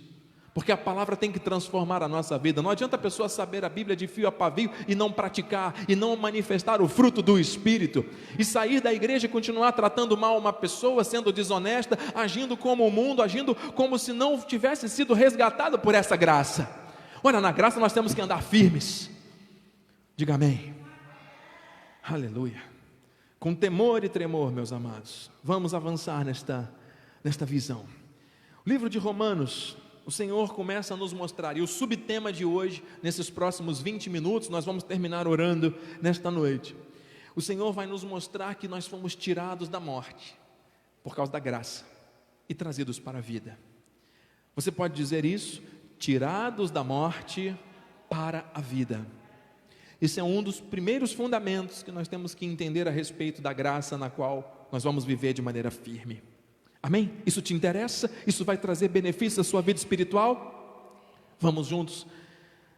Porque 0.52 0.72
a 0.72 0.76
palavra 0.76 1.16
tem 1.16 1.30
que 1.30 1.38
transformar 1.38 2.02
a 2.02 2.08
nossa 2.08 2.36
vida. 2.36 2.60
Não 2.60 2.70
adianta 2.70 2.96
a 2.96 2.98
pessoa 2.98 3.28
saber 3.28 3.64
a 3.64 3.68
Bíblia 3.68 3.94
de 3.94 4.08
fio 4.08 4.26
a 4.26 4.32
pavio 4.32 4.70
e 4.88 4.94
não 4.96 5.12
praticar, 5.12 5.74
e 5.88 5.94
não 5.94 6.16
manifestar 6.16 6.82
o 6.82 6.88
fruto 6.88 7.22
do 7.22 7.38
Espírito, 7.38 8.04
e 8.38 8.44
sair 8.44 8.80
da 8.80 8.92
igreja 8.92 9.26
e 9.26 9.28
continuar 9.28 9.72
tratando 9.72 10.16
mal 10.16 10.36
uma 10.36 10.52
pessoa, 10.52 11.04
sendo 11.04 11.32
desonesta, 11.32 11.96
agindo 12.14 12.56
como 12.56 12.84
o 12.84 12.90
mundo, 12.90 13.22
agindo 13.22 13.54
como 13.54 13.98
se 13.98 14.12
não 14.12 14.40
tivesse 14.40 14.88
sido 14.88 15.14
resgatado 15.14 15.78
por 15.78 15.94
essa 15.94 16.16
graça. 16.16 16.68
Olha, 17.22 17.40
na 17.40 17.52
graça 17.52 17.78
nós 17.78 17.92
temos 17.92 18.12
que 18.12 18.20
andar 18.20 18.42
firmes. 18.42 19.08
Diga 20.16 20.34
amém. 20.34 20.74
Aleluia. 22.02 22.60
Com 23.38 23.54
temor 23.54 24.04
e 24.04 24.08
tremor, 24.08 24.50
meus 24.52 24.72
amados, 24.72 25.30
vamos 25.42 25.74
avançar 25.74 26.24
nesta, 26.24 26.70
nesta 27.22 27.46
visão. 27.46 27.84
O 28.66 28.68
livro 28.68 28.90
de 28.90 28.98
Romanos, 28.98 29.76
o 30.04 30.10
Senhor 30.10 30.54
começa 30.54 30.94
a 30.94 30.96
nos 30.96 31.12
mostrar, 31.12 31.56
e 31.56 31.60
o 31.60 31.66
subtema 31.66 32.32
de 32.32 32.44
hoje, 32.44 32.82
nesses 33.02 33.30
próximos 33.30 33.80
20 33.80 34.10
minutos, 34.10 34.48
nós 34.48 34.64
vamos 34.64 34.82
terminar 34.82 35.26
orando 35.26 35.74
nesta 36.00 36.30
noite. 36.30 36.74
O 37.34 37.40
Senhor 37.40 37.72
vai 37.72 37.86
nos 37.86 38.02
mostrar 38.02 38.54
que 38.56 38.66
nós 38.66 38.86
fomos 38.86 39.14
tirados 39.14 39.68
da 39.68 39.78
morte, 39.78 40.36
por 41.02 41.14
causa 41.14 41.30
da 41.30 41.38
graça, 41.38 41.84
e 42.48 42.54
trazidos 42.54 42.98
para 42.98 43.18
a 43.18 43.22
vida. 43.22 43.58
Você 44.56 44.72
pode 44.72 44.94
dizer 44.94 45.24
isso? 45.24 45.62
Tirados 45.98 46.70
da 46.70 46.82
morte 46.82 47.56
para 48.08 48.50
a 48.52 48.60
vida. 48.60 49.06
Esse 50.00 50.18
é 50.18 50.24
um 50.24 50.42
dos 50.42 50.60
primeiros 50.60 51.12
fundamentos 51.12 51.82
que 51.82 51.92
nós 51.92 52.08
temos 52.08 52.34
que 52.34 52.46
entender 52.46 52.88
a 52.88 52.90
respeito 52.90 53.42
da 53.42 53.52
graça 53.52 53.98
na 53.98 54.08
qual 54.08 54.68
nós 54.72 54.82
vamos 54.82 55.04
viver 55.04 55.34
de 55.34 55.42
maneira 55.42 55.70
firme. 55.70 56.22
Amém? 56.82 57.10
Isso 57.26 57.42
te 57.42 57.52
interessa? 57.52 58.10
Isso 58.26 58.44
vai 58.44 58.56
trazer 58.56 58.88
benefícios 58.88 59.46
à 59.46 59.48
sua 59.48 59.60
vida 59.60 59.78
espiritual? 59.78 60.96
Vamos 61.38 61.66
juntos 61.66 62.06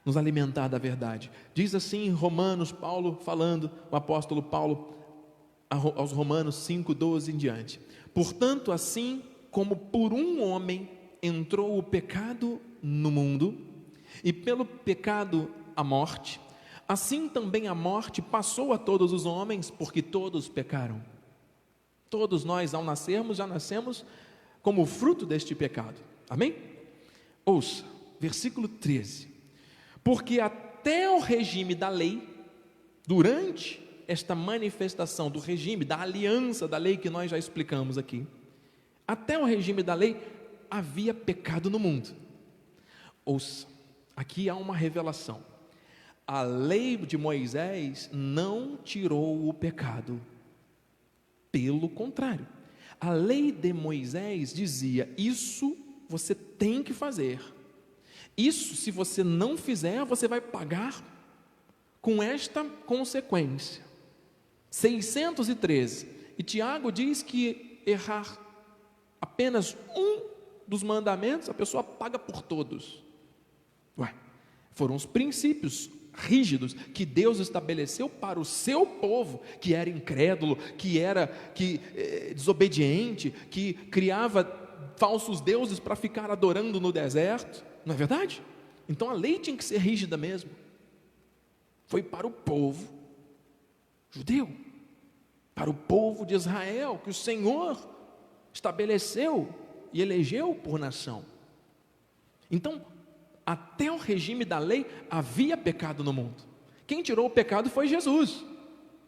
nos 0.04 0.16
alimentar 0.16 0.68
da 0.68 0.78
verdade. 0.78 1.30
Diz 1.54 1.74
assim 1.74 2.10
Romanos, 2.10 2.72
Paulo 2.72 3.18
falando, 3.24 3.70
o 3.90 3.96
apóstolo 3.96 4.42
Paulo 4.42 4.94
aos 5.70 6.12
Romanos 6.12 6.56
5, 6.56 6.94
12 6.94 7.32
em 7.32 7.36
diante. 7.36 7.80
Portanto, 8.12 8.72
assim 8.72 9.22
como 9.50 9.76
por 9.76 10.12
um 10.12 10.42
homem 10.42 10.90
entrou 11.22 11.78
o 11.78 11.82
pecado 11.82 12.60
no 12.82 13.10
mundo, 13.10 13.56
e 14.24 14.32
pelo 14.32 14.64
pecado 14.64 15.50
a 15.74 15.82
morte, 15.82 16.40
assim 16.86 17.28
também 17.28 17.68
a 17.68 17.74
morte 17.74 18.20
passou 18.20 18.72
a 18.72 18.78
todos 18.78 19.12
os 19.12 19.24
homens, 19.24 19.70
porque 19.70 20.02
todos 20.02 20.48
pecaram. 20.48 21.02
Todos 22.12 22.44
nós, 22.44 22.74
ao 22.74 22.84
nascermos, 22.84 23.38
já 23.38 23.46
nascemos 23.46 24.04
como 24.60 24.84
fruto 24.84 25.24
deste 25.24 25.54
pecado. 25.54 25.98
Amém? 26.28 26.54
Ouça, 27.42 27.84
versículo 28.20 28.68
13. 28.68 29.28
Porque 30.04 30.38
até 30.38 31.08
o 31.08 31.20
regime 31.20 31.74
da 31.74 31.88
lei, 31.88 32.22
durante 33.06 33.80
esta 34.06 34.34
manifestação 34.34 35.30
do 35.30 35.38
regime, 35.40 35.86
da 35.86 36.02
aliança 36.02 36.68
da 36.68 36.76
lei 36.76 36.98
que 36.98 37.08
nós 37.08 37.30
já 37.30 37.38
explicamos 37.38 37.96
aqui, 37.96 38.26
até 39.08 39.38
o 39.38 39.46
regime 39.46 39.82
da 39.82 39.94
lei 39.94 40.20
havia 40.70 41.14
pecado 41.14 41.70
no 41.70 41.78
mundo. 41.78 42.14
Ouça, 43.24 43.66
aqui 44.14 44.50
há 44.50 44.54
uma 44.54 44.76
revelação. 44.76 45.42
A 46.26 46.42
lei 46.42 46.94
de 46.98 47.16
Moisés 47.16 48.10
não 48.12 48.76
tirou 48.76 49.48
o 49.48 49.54
pecado 49.54 50.20
pelo 51.52 51.88
contrário, 51.88 52.48
a 52.98 53.12
lei 53.12 53.52
de 53.52 53.72
Moisés 53.72 54.52
dizia: 54.52 55.12
isso 55.16 55.76
você 56.08 56.34
tem 56.34 56.82
que 56.82 56.92
fazer. 56.92 57.40
Isso, 58.36 58.74
se 58.74 58.90
você 58.90 59.22
não 59.22 59.56
fizer, 59.56 60.04
você 60.04 60.26
vai 60.26 60.40
pagar 60.40 61.04
com 62.00 62.22
esta 62.22 62.64
consequência. 62.64 63.84
613. 64.70 66.08
E 66.38 66.42
Tiago 66.42 66.90
diz 66.90 67.22
que 67.22 67.82
errar 67.84 68.38
apenas 69.20 69.76
um 69.94 70.22
dos 70.66 70.82
mandamentos, 70.82 71.50
a 71.50 71.54
pessoa 71.54 71.84
paga 71.84 72.18
por 72.18 72.40
todos. 72.40 73.04
Ué, 73.98 74.14
foram 74.72 74.94
os 74.94 75.04
princípios 75.04 75.90
rígidos 76.12 76.74
que 76.74 77.04
Deus 77.04 77.38
estabeleceu 77.38 78.08
para 78.08 78.38
o 78.38 78.44
seu 78.44 78.86
povo, 78.86 79.40
que 79.60 79.74
era 79.74 79.88
incrédulo, 79.88 80.56
que 80.76 80.98
era 80.98 81.26
que 81.54 81.80
eh, 81.94 82.32
desobediente, 82.34 83.30
que 83.50 83.74
criava 83.74 84.60
falsos 84.96 85.40
deuses 85.40 85.78
para 85.78 85.96
ficar 85.96 86.30
adorando 86.30 86.80
no 86.80 86.92
deserto, 86.92 87.64
não 87.84 87.94
é 87.94 87.96
verdade? 87.96 88.42
Então 88.88 89.08
a 89.08 89.14
lei 89.14 89.38
tinha 89.38 89.56
que 89.56 89.64
ser 89.64 89.78
rígida 89.78 90.16
mesmo. 90.16 90.50
Foi 91.86 92.02
para 92.02 92.26
o 92.26 92.30
povo 92.30 92.88
judeu, 94.10 94.50
para 95.54 95.70
o 95.70 95.74
povo 95.74 96.26
de 96.26 96.34
Israel, 96.34 97.00
que 97.02 97.10
o 97.10 97.14
Senhor 97.14 97.78
estabeleceu 98.52 99.48
e 99.92 100.02
elegeu 100.02 100.54
por 100.54 100.78
nação. 100.78 101.24
Então, 102.50 102.84
até 103.44 103.90
o 103.90 103.96
regime 103.96 104.44
da 104.44 104.58
lei 104.58 104.86
havia 105.10 105.56
pecado 105.56 106.04
no 106.04 106.12
mundo. 106.12 106.42
Quem 106.86 107.02
tirou 107.02 107.26
o 107.26 107.30
pecado 107.30 107.70
foi 107.70 107.88
Jesus. 107.88 108.44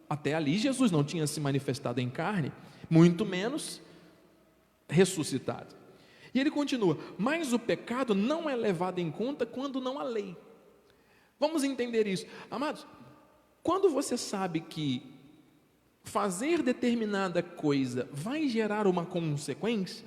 Até 0.08 0.34
ali 0.34 0.58
Jesus 0.58 0.90
não 0.90 1.04
tinha 1.04 1.26
se 1.26 1.40
manifestado 1.40 2.00
em 2.00 2.10
carne, 2.10 2.52
muito 2.90 3.24
menos 3.24 3.80
ressuscitado. 4.88 5.74
E 6.32 6.40
ele 6.40 6.50
continua: 6.50 6.98
mas 7.16 7.52
o 7.52 7.58
pecado 7.58 8.14
não 8.14 8.48
é 8.48 8.56
levado 8.56 8.98
em 8.98 9.10
conta 9.10 9.46
quando 9.46 9.80
não 9.80 9.98
há 9.98 10.02
lei. 10.02 10.36
Vamos 11.38 11.64
entender 11.64 12.06
isso. 12.06 12.26
Amados, 12.50 12.86
quando 13.62 13.88
você 13.90 14.16
sabe 14.16 14.60
que 14.60 15.02
fazer 16.02 16.62
determinada 16.62 17.42
coisa 17.42 18.08
vai 18.12 18.46
gerar 18.48 18.86
uma 18.86 19.06
consequência, 19.06 20.06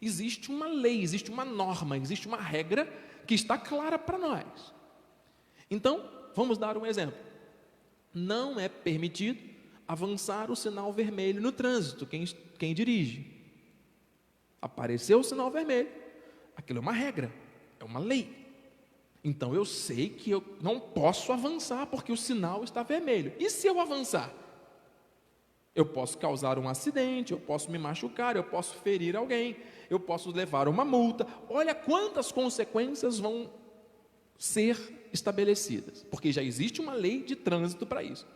existe 0.00 0.50
uma 0.50 0.66
lei, 0.66 1.02
existe 1.02 1.30
uma 1.30 1.44
norma, 1.44 1.96
existe 1.96 2.26
uma 2.26 2.36
regra 2.36 2.86
que 3.26 3.34
está 3.34 3.58
clara 3.58 3.98
para 3.98 4.18
nós. 4.18 4.74
Então, 5.70 6.08
vamos 6.34 6.58
dar 6.58 6.76
um 6.76 6.86
exemplo. 6.86 7.18
Não 8.14 8.58
é 8.58 8.68
permitido 8.68 9.40
avançar 9.86 10.50
o 10.50 10.56
sinal 10.56 10.92
vermelho 10.92 11.40
no 11.40 11.52
trânsito, 11.52 12.06
quem, 12.06 12.24
quem 12.58 12.74
dirige. 12.74 13.34
Apareceu 14.60 15.20
o 15.20 15.24
sinal 15.24 15.50
vermelho, 15.50 15.88
aquilo 16.56 16.78
é 16.78 16.82
uma 16.82 16.92
regra, 16.92 17.32
é 17.78 17.84
uma 17.84 18.00
lei. 18.00 18.46
Então 19.22 19.54
eu 19.54 19.64
sei 19.64 20.08
que 20.08 20.30
eu 20.30 20.42
não 20.60 20.78
posso 20.78 21.32
avançar 21.32 21.86
porque 21.86 22.12
o 22.12 22.16
sinal 22.16 22.62
está 22.62 22.82
vermelho. 22.82 23.32
E 23.38 23.50
se 23.50 23.66
eu 23.66 23.80
avançar? 23.80 24.32
Eu 25.76 25.84
posso 25.86 26.16
causar 26.18 26.58
um 26.58 26.68
acidente, 26.68 27.32
eu 27.32 27.38
posso 27.38 27.70
me 27.70 27.78
machucar, 27.78 28.34
eu 28.34 28.42
posso 28.42 28.74
ferir 28.76 29.14
alguém, 29.14 29.56
eu 29.90 30.00
posso 30.00 30.30
levar 30.32 30.66
uma 30.66 30.84
multa. 30.84 31.26
Olha 31.48 31.74
quantas 31.74 32.32
consequências 32.32 33.18
vão 33.18 33.50
ser 34.38 35.08
estabelecidas, 35.12 36.02
porque 36.10 36.32
já 36.32 36.42
existe 36.42 36.80
uma 36.80 36.94
lei 36.94 37.22
de 37.22 37.36
trânsito 37.36 37.86
para 37.86 38.02
isso. 38.02 38.26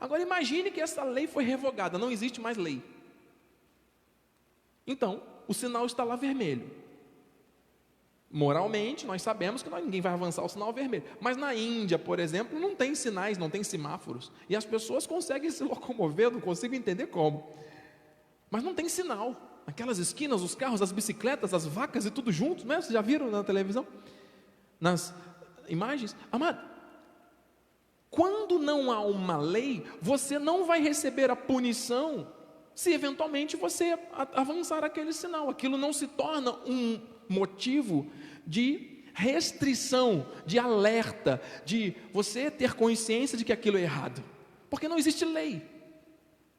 Agora 0.00 0.22
imagine 0.22 0.70
que 0.70 0.80
essa 0.80 1.04
lei 1.04 1.26
foi 1.26 1.44
revogada, 1.44 1.98
não 1.98 2.10
existe 2.10 2.40
mais 2.40 2.56
lei. 2.56 2.82
Então, 4.86 5.22
o 5.46 5.52
sinal 5.52 5.84
está 5.84 6.02
lá 6.02 6.16
vermelho. 6.16 6.70
Moralmente, 8.30 9.06
nós 9.06 9.22
sabemos 9.22 9.62
que 9.62 9.70
ninguém 9.70 10.02
vai 10.02 10.12
avançar 10.12 10.44
o 10.44 10.48
sinal 10.48 10.70
vermelho. 10.70 11.04
Mas 11.18 11.36
na 11.36 11.54
Índia, 11.54 11.98
por 11.98 12.18
exemplo, 12.18 12.60
não 12.60 12.74
tem 12.74 12.94
sinais, 12.94 13.38
não 13.38 13.48
tem 13.48 13.62
semáforos. 13.62 14.30
E 14.48 14.54
as 14.54 14.66
pessoas 14.66 15.06
conseguem 15.06 15.50
se 15.50 15.64
locomover, 15.64 16.30
não 16.30 16.40
consigo 16.40 16.74
entender 16.74 17.06
como. 17.06 17.48
Mas 18.50 18.62
não 18.62 18.74
tem 18.74 18.86
sinal. 18.88 19.34
Aquelas 19.66 19.98
esquinas, 19.98 20.42
os 20.42 20.54
carros, 20.54 20.82
as 20.82 20.92
bicicletas, 20.92 21.54
as 21.54 21.66
vacas 21.66 22.04
e 22.04 22.10
tudo 22.10 22.30
junto, 22.30 22.66
né? 22.66 22.76
Vocês 22.80 22.92
já 22.92 23.00
viram 23.00 23.30
na 23.30 23.42
televisão? 23.42 23.86
Nas 24.78 25.14
imagens? 25.66 26.14
Amado, 26.30 26.60
quando 28.10 28.58
não 28.58 28.92
há 28.92 29.00
uma 29.00 29.38
lei, 29.38 29.86
você 30.02 30.38
não 30.38 30.66
vai 30.66 30.82
receber 30.82 31.30
a 31.30 31.36
punição 31.36 32.30
se 32.74 32.92
eventualmente 32.92 33.56
você 33.56 33.98
avançar 34.34 34.84
aquele 34.84 35.12
sinal. 35.12 35.48
Aquilo 35.48 35.76
não 35.76 35.92
se 35.92 36.06
torna 36.06 36.52
um 36.66 37.00
motivo 37.28 38.06
de 38.46 38.98
restrição, 39.14 40.26
de 40.46 40.58
alerta, 40.58 41.42
de 41.64 41.94
você 42.12 42.50
ter 42.50 42.74
consciência 42.74 43.36
de 43.36 43.44
que 43.44 43.52
aquilo 43.52 43.76
é 43.76 43.82
errado, 43.82 44.22
porque 44.70 44.88
não 44.88 44.96
existe 44.96 45.24
lei. 45.24 45.62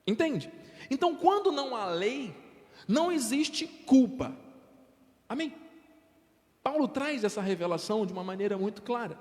Entende? 0.06 0.52
Então, 0.92 1.16
quando 1.16 1.52
não 1.52 1.76
há 1.76 1.86
lei, 1.86 2.36
não 2.88 3.12
existe 3.12 3.66
culpa. 3.66 4.36
Amém? 5.28 5.54
Paulo 6.64 6.88
traz 6.88 7.24
essa 7.24 7.42
revelação 7.42 8.06
de 8.06 8.12
uma 8.12 8.24
maneira 8.24 8.58
muito 8.58 8.82
clara. 8.82 9.18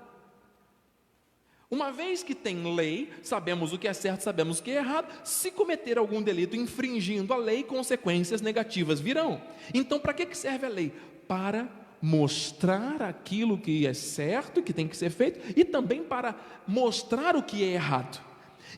Uma 1.71 1.91
vez 1.91 2.23
que 2.23 2.33
tem 2.33 2.75
lei, 2.75 3.13
sabemos 3.21 3.71
o 3.71 3.77
que 3.77 3.87
é 3.87 3.93
certo, 3.93 4.21
sabemos 4.21 4.59
o 4.59 4.63
que 4.63 4.71
é 4.71 4.77
errado. 4.77 5.07
Se 5.23 5.51
cometer 5.51 5.99
algum 5.99 6.19
delito 6.19 6.55
infringindo 6.55 7.31
a 7.31 7.37
lei, 7.37 7.63
consequências 7.63 8.41
negativas 8.41 8.99
virão. 8.99 9.39
Então, 9.71 9.99
para 9.99 10.13
que 10.13 10.35
serve 10.35 10.65
a 10.65 10.69
lei? 10.69 10.91
Para 11.29 11.69
mostrar 12.01 13.03
aquilo 13.03 13.55
que 13.55 13.85
é 13.85 13.93
certo, 13.93 14.63
que 14.63 14.73
tem 14.73 14.87
que 14.87 14.97
ser 14.97 15.11
feito, 15.11 15.53
e 15.55 15.63
também 15.63 16.03
para 16.03 16.35
mostrar 16.67 17.35
o 17.35 17.43
que 17.43 17.63
é 17.63 17.67
errado. 17.67 18.19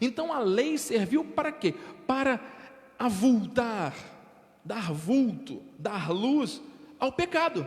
Então, 0.02 0.34
a 0.34 0.40
lei 0.40 0.78
serviu 0.78 1.24
para 1.24 1.50
quê? 1.50 1.74
Para 2.06 2.42
avultar, 3.00 3.96
dar 4.66 4.92
vulto, 4.92 5.62
dar 5.80 6.12
luz 6.12 6.62
ao 7.00 7.14
pecado. 7.14 7.66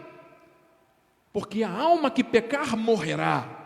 Porque 1.33 1.63
a 1.63 1.71
alma 1.71 2.11
que 2.11 2.23
pecar 2.23 2.77
morrerá. 2.77 3.63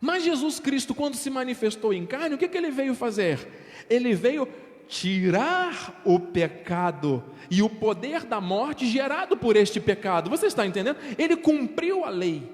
Mas 0.00 0.24
Jesus 0.24 0.58
Cristo, 0.58 0.94
quando 0.94 1.14
se 1.14 1.30
manifestou 1.30 1.92
em 1.94 2.04
carne, 2.04 2.34
o 2.34 2.38
que, 2.38 2.48
que 2.48 2.58
ele 2.58 2.70
veio 2.70 2.94
fazer? 2.94 3.48
Ele 3.88 4.14
veio 4.14 4.46
tirar 4.88 6.00
o 6.04 6.18
pecado 6.18 7.22
e 7.50 7.62
o 7.62 7.68
poder 7.68 8.24
da 8.24 8.40
morte 8.40 8.86
gerado 8.86 9.36
por 9.36 9.56
este 9.56 9.80
pecado. 9.80 10.30
Você 10.30 10.46
está 10.46 10.66
entendendo? 10.66 10.98
Ele 11.18 11.36
cumpriu 11.36 12.04
a 12.04 12.10
lei. 12.10 12.50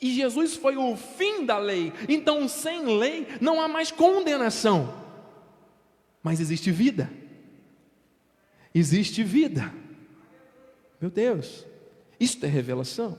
E 0.00 0.12
Jesus 0.14 0.54
foi 0.54 0.76
o 0.76 0.96
fim 0.96 1.44
da 1.46 1.58
lei. 1.58 1.92
Então, 2.08 2.46
sem 2.48 2.84
lei, 2.98 3.26
não 3.40 3.60
há 3.60 3.68
mais 3.68 3.90
condenação. 3.90 4.94
Mas 6.22 6.40
existe 6.40 6.70
vida. 6.70 7.10
Existe 8.74 9.22
vida. 9.22 9.72
Meu 11.00 11.10
Deus, 11.10 11.64
isto 12.18 12.44
é 12.44 12.48
revelação. 12.48 13.18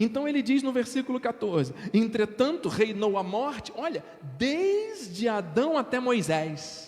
Então 0.00 0.28
ele 0.28 0.42
diz 0.42 0.62
no 0.62 0.72
versículo 0.72 1.18
14: 1.18 1.74
Entretanto 1.92 2.68
reinou 2.68 3.18
a 3.18 3.22
morte, 3.22 3.72
olha, 3.76 4.04
desde 4.38 5.28
Adão 5.28 5.76
até 5.76 5.98
Moisés. 5.98 6.87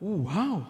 Uau! 0.00 0.66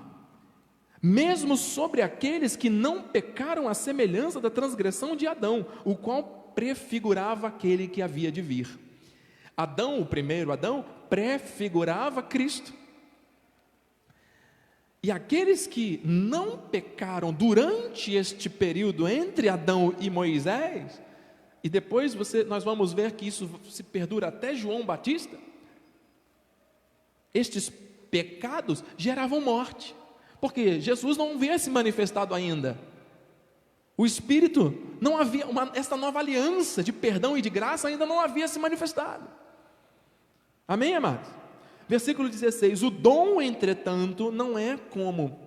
Mesmo 1.02 1.56
sobre 1.56 2.02
aqueles 2.02 2.56
que 2.56 2.68
não 2.68 3.02
pecaram 3.02 3.68
à 3.68 3.74
semelhança 3.74 4.40
da 4.40 4.50
transgressão 4.50 5.16
de 5.16 5.26
Adão, 5.26 5.66
o 5.84 5.94
qual 5.94 6.52
prefigurava 6.54 7.46
aquele 7.46 7.88
que 7.88 8.02
havia 8.02 8.30
de 8.30 8.42
vir. 8.42 8.78
Adão, 9.56 10.00
o 10.00 10.06
primeiro 10.06 10.52
Adão, 10.52 10.84
prefigurava 11.08 12.22
Cristo. 12.22 12.74
E 15.02 15.10
aqueles 15.10 15.66
que 15.66 16.00
não 16.04 16.58
pecaram 16.58 17.32
durante 17.32 18.14
este 18.14 18.50
período 18.50 19.08
entre 19.08 19.48
Adão 19.48 19.94
e 19.98 20.10
Moisés, 20.10 21.00
e 21.64 21.68
depois 21.70 22.12
você, 22.14 22.44
nós 22.44 22.64
vamos 22.64 22.92
ver 22.92 23.12
que 23.12 23.26
isso 23.26 23.50
se 23.70 23.82
perdura 23.82 24.28
até 24.28 24.54
João 24.54 24.84
Batista, 24.84 25.38
estes 27.32 27.72
pecados 28.10 28.84
geravam 28.96 29.40
morte, 29.40 29.94
porque 30.40 30.80
Jesus 30.80 31.16
não 31.16 31.32
havia 31.32 31.58
se 31.58 31.70
manifestado 31.70 32.34
ainda. 32.34 32.78
O 33.96 34.06
Espírito 34.06 34.74
não 34.98 35.18
havia, 35.18 35.46
uma, 35.46 35.72
nova 35.98 36.18
aliança 36.18 36.82
de 36.82 36.90
perdão 36.90 37.36
e 37.36 37.42
de 37.42 37.50
graça 37.50 37.86
ainda 37.86 38.06
não 38.06 38.18
havia 38.18 38.48
se 38.48 38.58
manifestado. 38.58 39.28
Amém, 40.66 40.94
amados? 40.94 41.28
Versículo 41.86 42.28
16: 42.28 42.82
O 42.82 42.90
dom, 42.90 43.42
entretanto, 43.42 44.30
não 44.30 44.58
é 44.58 44.76
como. 44.76 45.38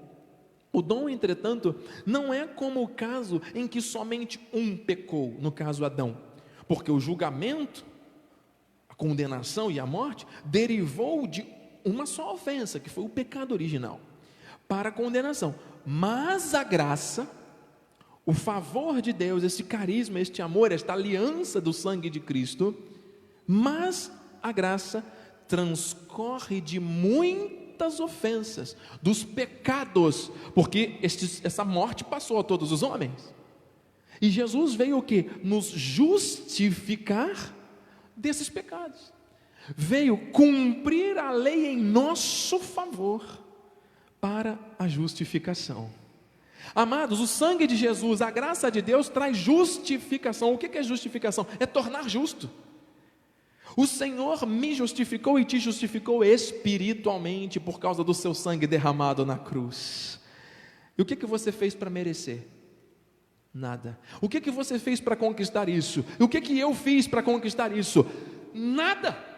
O 0.71 0.81
dom, 0.81 1.09
entretanto, 1.09 1.75
não 2.05 2.33
é 2.33 2.45
como 2.45 2.83
o 2.83 2.87
caso 2.87 3.41
em 3.55 3.67
que 3.67 3.81
somente 3.81 4.39
um 4.53 4.75
pecou, 4.77 5.35
no 5.39 5.51
caso 5.51 5.85
Adão, 5.85 6.17
porque 6.67 6.91
o 6.91 6.99
julgamento, 6.99 7.85
a 8.89 8.93
condenação 8.93 9.71
e 9.71 9.79
a 9.79 9.85
morte 9.85 10.27
derivou 10.45 11.25
de 11.25 11.43
uma 11.85 12.05
só 12.05 12.33
ofensa, 12.33 12.79
que 12.79 12.89
foi 12.89 13.03
o 13.03 13.09
pecado 13.09 13.53
original, 13.53 13.99
para 14.67 14.89
a 14.89 14.91
condenação. 14.91 15.55
Mas 15.85 16.53
a 16.53 16.63
graça, 16.63 17.29
o 18.25 18.33
favor 18.33 19.01
de 19.01 19.13
Deus, 19.13 19.43
esse 19.43 19.63
carisma, 19.63 20.19
este 20.19 20.41
amor, 20.41 20.71
esta 20.71 20.93
aliança 20.93 21.59
do 21.61 21.73
sangue 21.73 22.09
de 22.09 22.19
Cristo, 22.19 22.75
mas 23.45 24.11
a 24.41 24.51
graça 24.51 25.03
transcorre 25.47 26.59
de 26.59 26.79
muitas 26.79 27.99
ofensas, 27.99 28.75
dos 29.01 29.23
pecados, 29.23 30.31
porque 30.55 30.99
essa 31.43 31.63
morte 31.63 32.03
passou 32.03 32.39
a 32.39 32.43
todos 32.43 32.71
os 32.71 32.81
homens. 32.81 33.33
E 34.21 34.29
Jesus 34.29 34.73
veio 34.73 34.97
o 34.97 35.01
que? 35.01 35.29
Nos 35.43 35.65
justificar 35.65 37.53
desses 38.15 38.49
pecados. 38.49 39.12
Veio 39.75 40.17
cumprir 40.31 41.17
a 41.17 41.31
lei 41.31 41.67
em 41.67 41.77
nosso 41.77 42.59
favor 42.59 43.23
para 44.19 44.57
a 44.77 44.87
justificação. 44.87 45.89
Amados, 46.73 47.19
o 47.19 47.27
sangue 47.27 47.67
de 47.67 47.75
Jesus, 47.75 48.21
a 48.21 48.31
graça 48.31 48.71
de 48.71 48.81
Deus 48.81 49.09
traz 49.09 49.37
justificação. 49.37 50.53
O 50.53 50.57
que 50.57 50.77
é 50.77 50.83
justificação? 50.83 51.45
É 51.59 51.65
tornar 51.65 52.09
justo. 52.09 52.49
O 53.75 53.87
Senhor 53.87 54.45
me 54.45 54.73
justificou 54.73 55.39
e 55.39 55.45
te 55.45 55.59
justificou 55.59 56.23
espiritualmente 56.23 57.59
por 57.59 57.79
causa 57.79 58.03
do 58.03 58.13
seu 58.13 58.33
sangue 58.33 58.67
derramado 58.67 59.25
na 59.25 59.37
cruz. 59.37 60.19
E 60.97 61.01
o 61.01 61.05
que, 61.05 61.15
que 61.15 61.25
você 61.25 61.51
fez 61.51 61.73
para 61.73 61.89
merecer? 61.89 62.47
Nada. 63.53 63.99
O 64.21 64.29
que, 64.29 64.41
que 64.41 64.51
você 64.51 64.79
fez 64.79 64.99
para 64.99 65.15
conquistar 65.15 65.69
isso? 65.69 66.05
E 66.19 66.23
o 66.23 66.29
que, 66.29 66.41
que 66.41 66.57
eu 66.57 66.73
fiz 66.73 67.07
para 67.07 67.23
conquistar 67.23 67.75
isso? 67.75 68.05
Nada. 68.53 69.32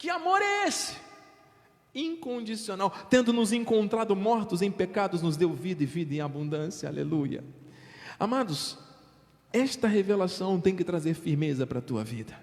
Que 0.00 0.08
amor 0.08 0.40
é 0.40 0.66
esse? 0.66 0.96
Incondicional. 1.94 2.90
Tendo 3.10 3.34
nos 3.34 3.52
encontrado 3.52 4.16
mortos 4.16 4.62
em 4.62 4.70
pecados, 4.70 5.20
nos 5.20 5.36
deu 5.36 5.52
vida 5.52 5.82
e 5.82 5.86
vida 5.86 6.14
em 6.14 6.22
abundância. 6.22 6.88
Aleluia. 6.88 7.44
Amados, 8.18 8.78
esta 9.52 9.86
revelação 9.86 10.58
tem 10.58 10.74
que 10.74 10.84
trazer 10.84 11.12
firmeza 11.12 11.66
para 11.66 11.80
a 11.80 11.82
tua 11.82 12.02
vida. 12.02 12.34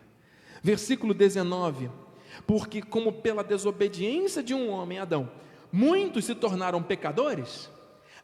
Versículo 0.61 1.15
19: 1.15 1.89
Porque, 2.45 2.79
como 2.79 3.11
pela 3.11 3.43
desobediência 3.43 4.43
de 4.43 4.53
um 4.53 4.69
homem, 4.69 4.99
Adão, 4.99 5.27
muitos 5.71 6.25
se 6.25 6.35
tornaram 6.35 6.83
pecadores, 6.83 7.71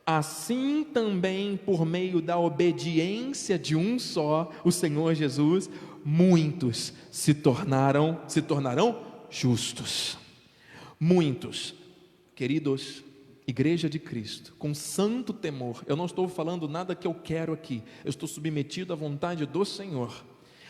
assim 0.06 0.86
também 0.94 1.58
por 1.58 1.88
meio 1.88 2.22
da 2.22 2.38
obediência 2.38 3.58
de 3.58 3.76
um 3.76 3.98
só, 3.98 4.52
o 4.64 4.72
Senhor 4.72 5.16
Jesus, 5.16 5.72
muitos 6.06 6.94
se 7.10 7.34
tornaram, 7.34 8.22
se 8.28 8.40
tornarão 8.40 9.12
justos. 9.34 10.18
Muitos, 11.00 11.74
queridos, 12.36 13.04
Igreja 13.46 13.90
de 13.90 14.00
Cristo, 14.00 14.56
com 14.58 14.74
santo 14.74 15.34
temor, 15.34 15.84
eu 15.86 15.98
não 15.98 16.06
estou 16.06 16.30
falando 16.30 16.70
nada 16.70 16.96
que 16.96 17.06
eu 17.06 17.14
quero 17.14 17.52
aqui, 17.52 17.84
eu 18.06 18.10
estou 18.10 18.30
submetido 18.30 18.94
à 18.94 18.96
vontade 18.96 19.46
do 19.46 19.66
Senhor 19.66 20.24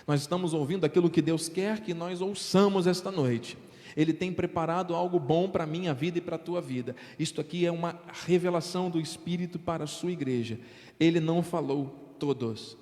nós 0.06 0.22
estamos 0.22 0.54
ouvindo 0.54 0.86
aquilo 0.86 1.10
que 1.10 1.22
Deus 1.22 1.48
quer 1.48 1.80
que 1.80 1.94
nós 1.94 2.22
ouçamos 2.22 2.88
esta 2.88 3.12
noite. 3.12 3.58
Ele 3.96 4.12
tem 4.12 4.34
preparado 4.34 4.96
algo 4.96 5.20
bom 5.20 5.48
para 5.48 5.64
a 5.64 5.68
minha 5.68 5.94
vida 5.94 6.18
e 6.18 6.22
para 6.22 6.36
a 6.36 6.40
tua 6.40 6.60
vida. 6.60 6.96
Isto 7.18 7.40
aqui 7.40 7.66
é 7.66 7.72
uma 7.72 8.00
revelação 8.26 8.90
do 8.90 9.00
Espírito 9.00 9.60
para 9.60 9.84
a 9.84 9.88
sua 9.88 10.12
igreja. 10.12 10.60
Ele 11.00 11.20
não 11.20 11.44
falou 11.44 12.16
todos, 12.20 12.78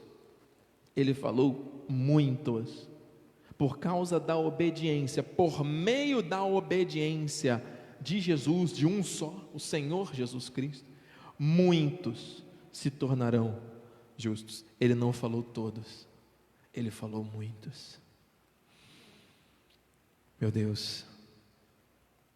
ele 0.96 1.14
falou 1.14 1.86
muitos. 1.88 2.90
Por 3.62 3.78
causa 3.78 4.20
da 4.20 4.36
obediência, 4.36 5.22
por 5.22 5.64
meio 5.64 6.24
da 6.24 6.44
obediência 6.44 7.64
de 8.02 8.20
Jesus, 8.20 8.74
de 8.74 8.88
um 8.88 9.04
só, 9.04 9.48
o 9.54 9.60
Senhor 9.60 10.16
Jesus 10.16 10.50
Cristo, 10.50 10.90
muitos 11.38 12.44
se 12.74 12.90
tornarão 12.90 13.62
justos. 14.18 14.66
Ele 14.80 14.96
não 14.96 15.14
falou 15.14 15.44
todos, 15.44 16.08
ele 16.74 16.90
falou 16.90 17.24
muitos. 17.24 18.00
Meu 20.40 20.50
Deus, 20.50 21.06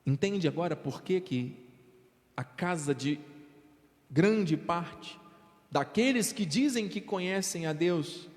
entende 0.06 0.48
agora 0.48 0.76
por 0.76 1.02
que, 1.02 1.20
que 1.20 1.58
a 2.38 2.44
casa 2.44 2.94
de 2.94 3.20
grande 4.12 4.56
parte 4.56 5.20
daqueles 5.72 6.32
que 6.32 6.46
dizem 6.46 6.88
que 6.88 7.02
conhecem 7.02 7.66
a 7.66 7.74
Deus, 7.74 8.30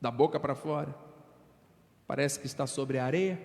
da 0.00 0.12
boca 0.12 0.38
para 0.38 0.54
fora, 0.54 1.05
parece 2.06 2.38
que 2.38 2.46
está 2.46 2.66
sobre 2.66 2.98
a 2.98 3.04
areia? 3.04 3.40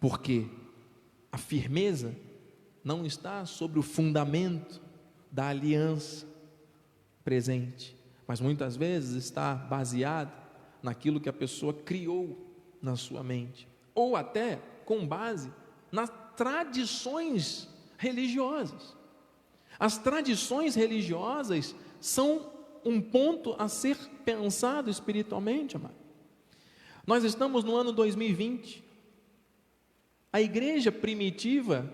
Porque 0.00 0.46
a 1.30 1.38
firmeza 1.38 2.14
não 2.84 3.04
está 3.04 3.44
sobre 3.44 3.78
o 3.78 3.82
fundamento 3.82 4.80
da 5.30 5.48
aliança 5.48 6.26
presente, 7.24 7.96
mas 8.26 8.40
muitas 8.40 8.76
vezes 8.76 9.24
está 9.24 9.54
baseada 9.54 10.32
naquilo 10.82 11.20
que 11.20 11.28
a 11.28 11.32
pessoa 11.32 11.72
criou 11.72 12.46
na 12.80 12.96
sua 12.96 13.22
mente, 13.22 13.68
ou 13.94 14.16
até 14.16 14.60
com 14.84 15.06
base 15.06 15.52
nas 15.90 16.10
tradições 16.36 17.68
religiosas. 17.96 18.96
As 19.78 19.98
tradições 19.98 20.74
religiosas 20.74 21.74
são 22.00 22.50
um 22.84 23.00
ponto 23.00 23.54
a 23.58 23.68
ser 23.68 23.96
pensado 24.24 24.88
espiritualmente, 24.88 25.76
amado. 25.76 25.97
Nós 27.08 27.24
estamos 27.24 27.64
no 27.64 27.74
ano 27.74 27.90
2020. 27.90 28.84
A 30.30 30.42
igreja 30.42 30.92
primitiva, 30.92 31.90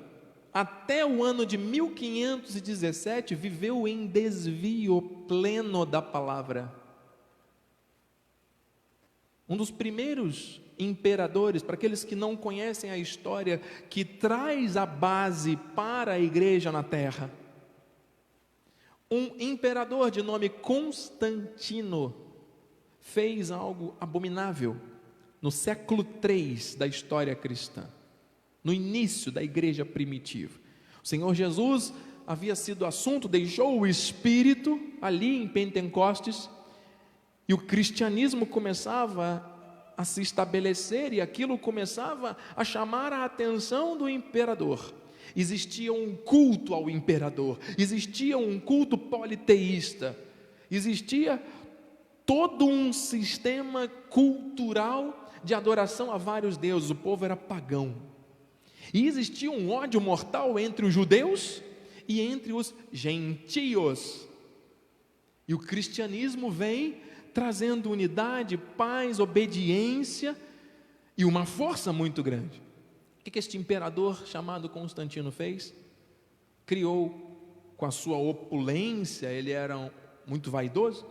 até 0.53 1.07
o 1.07 1.23
ano 1.23 1.47
de 1.47 1.57
1517, 1.57 3.33
viveu 3.37 3.87
em 3.87 4.09
desvio 4.09 5.01
pleno 5.29 5.87
da 5.87 6.03
palavra. 6.03 6.75
Um 9.49 9.57
dos 9.57 9.71
primeiros 9.71 10.61
imperadores, 10.77 11.63
para 11.63 11.77
aqueles 11.77 12.03
que 12.03 12.17
não 12.17 12.35
conhecem 12.35 12.91
a 12.91 12.99
história, 12.99 13.59
que 13.89 14.05
traz 14.05 14.77
a 14.77 14.85
base 14.85 15.57
para 15.77 16.15
a 16.15 16.19
igreja 16.19 16.73
na 16.73 16.83
terra. 16.83 17.31
Um 19.09 19.31
imperador 19.39 20.11
de 20.11 20.23
nome 20.23 20.49
Constantino 20.49 22.13
fez 22.99 23.53
algo 23.53 23.95
abominável 24.01 24.77
no 25.45 25.51
século 25.51 26.07
III 26.27 26.79
da 26.79 26.87
história 26.87 27.35
cristã, 27.35 27.87
no 28.65 28.73
início 28.73 29.31
da 29.31 29.43
igreja 29.43 29.85
primitiva. 29.85 30.59
O 31.03 31.07
Senhor 31.07 31.35
Jesus 31.35 31.93
havia 32.27 32.55
sido 32.55 32.87
assunto, 32.87 33.29
deixou 33.29 33.79
o 33.79 33.87
Espírito 33.87 34.81
ali 35.03 35.43
em 35.43 35.47
Pentecostes, 35.47 36.49
e 37.47 37.53
o 37.53 37.59
cristianismo 37.59 38.47
começava 38.47 39.45
a 39.99 40.03
se 40.03 40.23
estabelecer 40.23 41.13
e 41.13 41.21
aquilo 41.21 41.59
começava 41.59 42.39
a 42.57 42.65
chamar 42.65 43.13
a 43.13 43.27
atenção 43.27 43.99
do 43.99 44.09
imperador. 44.09 44.95
Existia 45.37 45.93
um 45.93 46.17
culto 46.17 46.73
ao 46.73 46.89
imperador, 46.89 47.59
existia 47.77 48.39
um 48.39 48.59
culto 48.59 48.97
politeísta, 48.97 50.19
existia 50.71 51.39
todo 52.25 52.65
um 52.65 52.95
sistema 52.95 53.87
cultural 54.09 55.21
de 55.45 55.55
adoração 55.55 56.11
a 56.11 56.17
vários 56.17 56.57
deuses. 56.57 56.91
O 56.91 56.95
povo 56.95 57.25
era 57.25 57.37
pagão. 57.37 57.95
E 58.93 59.07
existia 59.07 59.51
um 59.51 59.71
ódio 59.71 60.01
mortal 60.01 60.59
entre 60.59 60.87
os 60.87 60.93
judeus 60.93 61.63
e 62.09 62.21
entre 62.21 62.53
os 62.53 62.75
gentios. 62.93 64.27
E 65.47 65.55
o 65.55 65.59
cristianismo 65.59 66.51
vem 66.51 67.01
trazendo 67.33 67.91
unidade, 67.91 68.57
paz, 68.57 69.19
obediência 69.19 70.37
e 71.17 71.25
uma 71.25 71.45
força 71.45 71.93
muito 71.93 72.23
grande. 72.23 72.63
O 73.21 73.31
que 73.31 73.39
este 73.39 73.57
imperador 73.57 74.27
chamado 74.27 74.69
Constantino 74.69 75.33
fez? 75.33 75.75
Criou 76.65 77.33
com 77.77 77.87
a 77.87 77.91
sua 77.91 78.17
opulência, 78.17 79.27
ele 79.27 79.51
era 79.51 79.93
muito 80.27 80.51
vaidoso, 80.51 81.05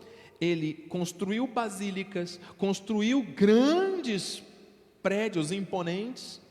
ele 0.43 0.73
construiu 0.89 1.47
basílicas, 1.47 2.39
construiu 2.57 3.21
grandes 3.21 4.43
prédios 5.01 5.51
imponentes 5.51 6.41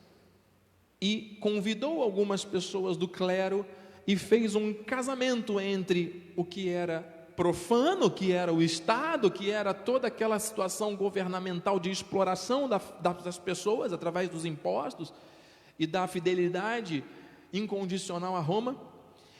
e 1.00 1.36
convidou 1.40 2.02
algumas 2.02 2.44
pessoas 2.44 2.96
do 2.96 3.08
clero 3.08 3.66
e 4.06 4.16
fez 4.16 4.54
um 4.54 4.72
casamento 4.72 5.60
entre 5.60 6.32
o 6.36 6.44
que 6.44 6.68
era 6.68 7.00
profano 7.36 8.10
que 8.10 8.32
era 8.32 8.52
o 8.52 8.62
Estado, 8.62 9.30
que 9.30 9.50
era 9.50 9.72
toda 9.72 10.08
aquela 10.08 10.38
situação 10.38 10.94
governamental 10.94 11.80
de 11.80 11.90
exploração 11.90 12.68
das 12.68 13.38
pessoas 13.38 13.92
através 13.92 14.28
dos 14.28 14.44
impostos 14.44 15.12
e 15.78 15.86
da 15.86 16.06
fidelidade 16.06 17.02
incondicional 17.52 18.36
a 18.36 18.40
Roma, 18.40 18.76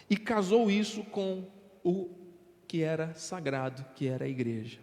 e 0.08 0.16
casou 0.16 0.70
isso 0.70 1.02
com 1.04 1.44
o 1.84 2.21
que 2.72 2.82
era 2.82 3.12
sagrado, 3.12 3.84
que 3.94 4.08
era 4.08 4.24
a 4.24 4.28
igreja. 4.28 4.78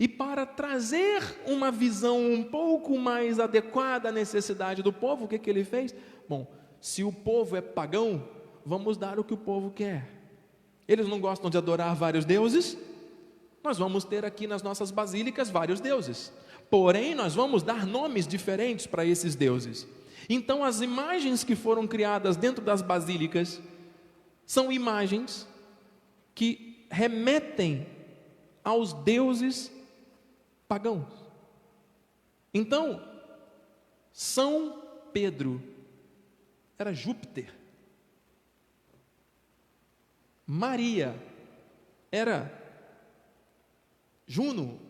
E 0.00 0.08
para 0.08 0.46
trazer 0.46 1.22
uma 1.46 1.70
visão 1.70 2.18
um 2.18 2.42
pouco 2.42 2.98
mais 2.98 3.38
adequada 3.38 4.08
à 4.08 4.12
necessidade 4.12 4.82
do 4.82 4.90
povo, 4.90 5.26
o 5.26 5.28
que, 5.28 5.38
que 5.38 5.50
ele 5.50 5.62
fez? 5.62 5.94
Bom, 6.26 6.50
se 6.80 7.04
o 7.04 7.12
povo 7.12 7.54
é 7.54 7.60
pagão, 7.60 8.26
vamos 8.64 8.96
dar 8.96 9.18
o 9.18 9.24
que 9.24 9.34
o 9.34 9.36
povo 9.36 9.70
quer. 9.70 10.08
Eles 10.88 11.06
não 11.06 11.20
gostam 11.20 11.50
de 11.50 11.58
adorar 11.58 11.94
vários 11.94 12.24
deuses? 12.24 12.74
Nós 13.62 13.76
vamos 13.76 14.02
ter 14.02 14.24
aqui 14.24 14.46
nas 14.46 14.62
nossas 14.62 14.90
basílicas 14.90 15.50
vários 15.50 15.78
deuses. 15.78 16.32
Porém, 16.70 17.14
nós 17.14 17.34
vamos 17.34 17.62
dar 17.62 17.84
nomes 17.84 18.26
diferentes 18.26 18.86
para 18.86 19.04
esses 19.04 19.34
deuses. 19.34 19.86
Então, 20.26 20.64
as 20.64 20.80
imagens 20.80 21.44
que 21.44 21.54
foram 21.54 21.86
criadas 21.86 22.34
dentro 22.34 22.64
das 22.64 22.80
basílicas 22.80 23.60
são 24.46 24.72
imagens 24.72 25.46
que 26.34 26.75
remetem 26.90 27.86
aos 28.62 28.92
deuses 28.92 29.70
pagãos. 30.66 31.12
Então, 32.52 33.06
São 34.12 34.82
Pedro 35.12 35.62
era 36.78 36.92
Júpiter. 36.92 37.54
Maria 40.46 41.20
era 42.10 42.50
Juno, 44.26 44.80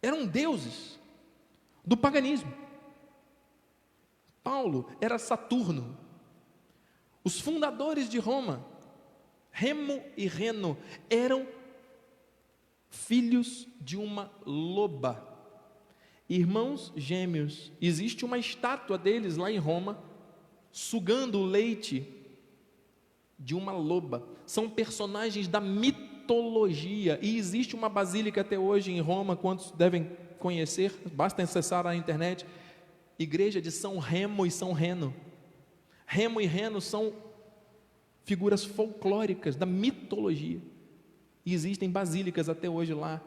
eram 0.00 0.26
deuses 0.26 0.98
do 1.84 1.96
paganismo. 1.96 2.52
Paulo 4.42 4.88
era 5.00 5.18
Saturno. 5.18 5.96
Os 7.24 7.40
fundadores 7.40 8.08
de 8.08 8.18
Roma, 8.18 8.64
Remo 9.58 10.02
e 10.18 10.26
Reno, 10.26 10.76
eram 11.08 11.46
filhos 12.90 13.66
de 13.80 13.96
uma 13.96 14.30
loba. 14.44 15.26
Irmãos 16.28 16.92
gêmeos. 16.94 17.72
Existe 17.80 18.22
uma 18.22 18.36
estátua 18.36 18.98
deles 18.98 19.38
lá 19.38 19.50
em 19.50 19.56
Roma, 19.56 19.98
sugando 20.70 21.38
o 21.38 21.46
leite 21.46 22.06
de 23.38 23.54
uma 23.54 23.72
loba. 23.72 24.28
São 24.44 24.68
personagens 24.68 25.48
da 25.48 25.58
mitologia. 25.58 27.18
E 27.22 27.38
existe 27.38 27.74
uma 27.74 27.88
basílica 27.88 28.42
até 28.42 28.58
hoje 28.58 28.92
em 28.92 29.00
Roma, 29.00 29.36
quantos 29.36 29.70
devem 29.70 30.04
conhecer? 30.38 30.92
Basta 31.14 31.42
acessar 31.42 31.86
a 31.86 31.96
internet. 31.96 32.44
Igreja 33.18 33.62
de 33.62 33.70
São 33.70 33.96
Remo 33.96 34.44
e 34.44 34.50
São 34.50 34.74
Reno. 34.74 35.14
Remo 36.04 36.42
e 36.42 36.46
Reno 36.46 36.78
são 36.78 37.24
figuras 38.26 38.64
folclóricas 38.64 39.54
da 39.56 39.64
mitologia. 39.64 40.60
E 41.44 41.54
existem 41.54 41.88
basílicas 41.88 42.48
até 42.48 42.68
hoje 42.68 42.92
lá 42.92 43.22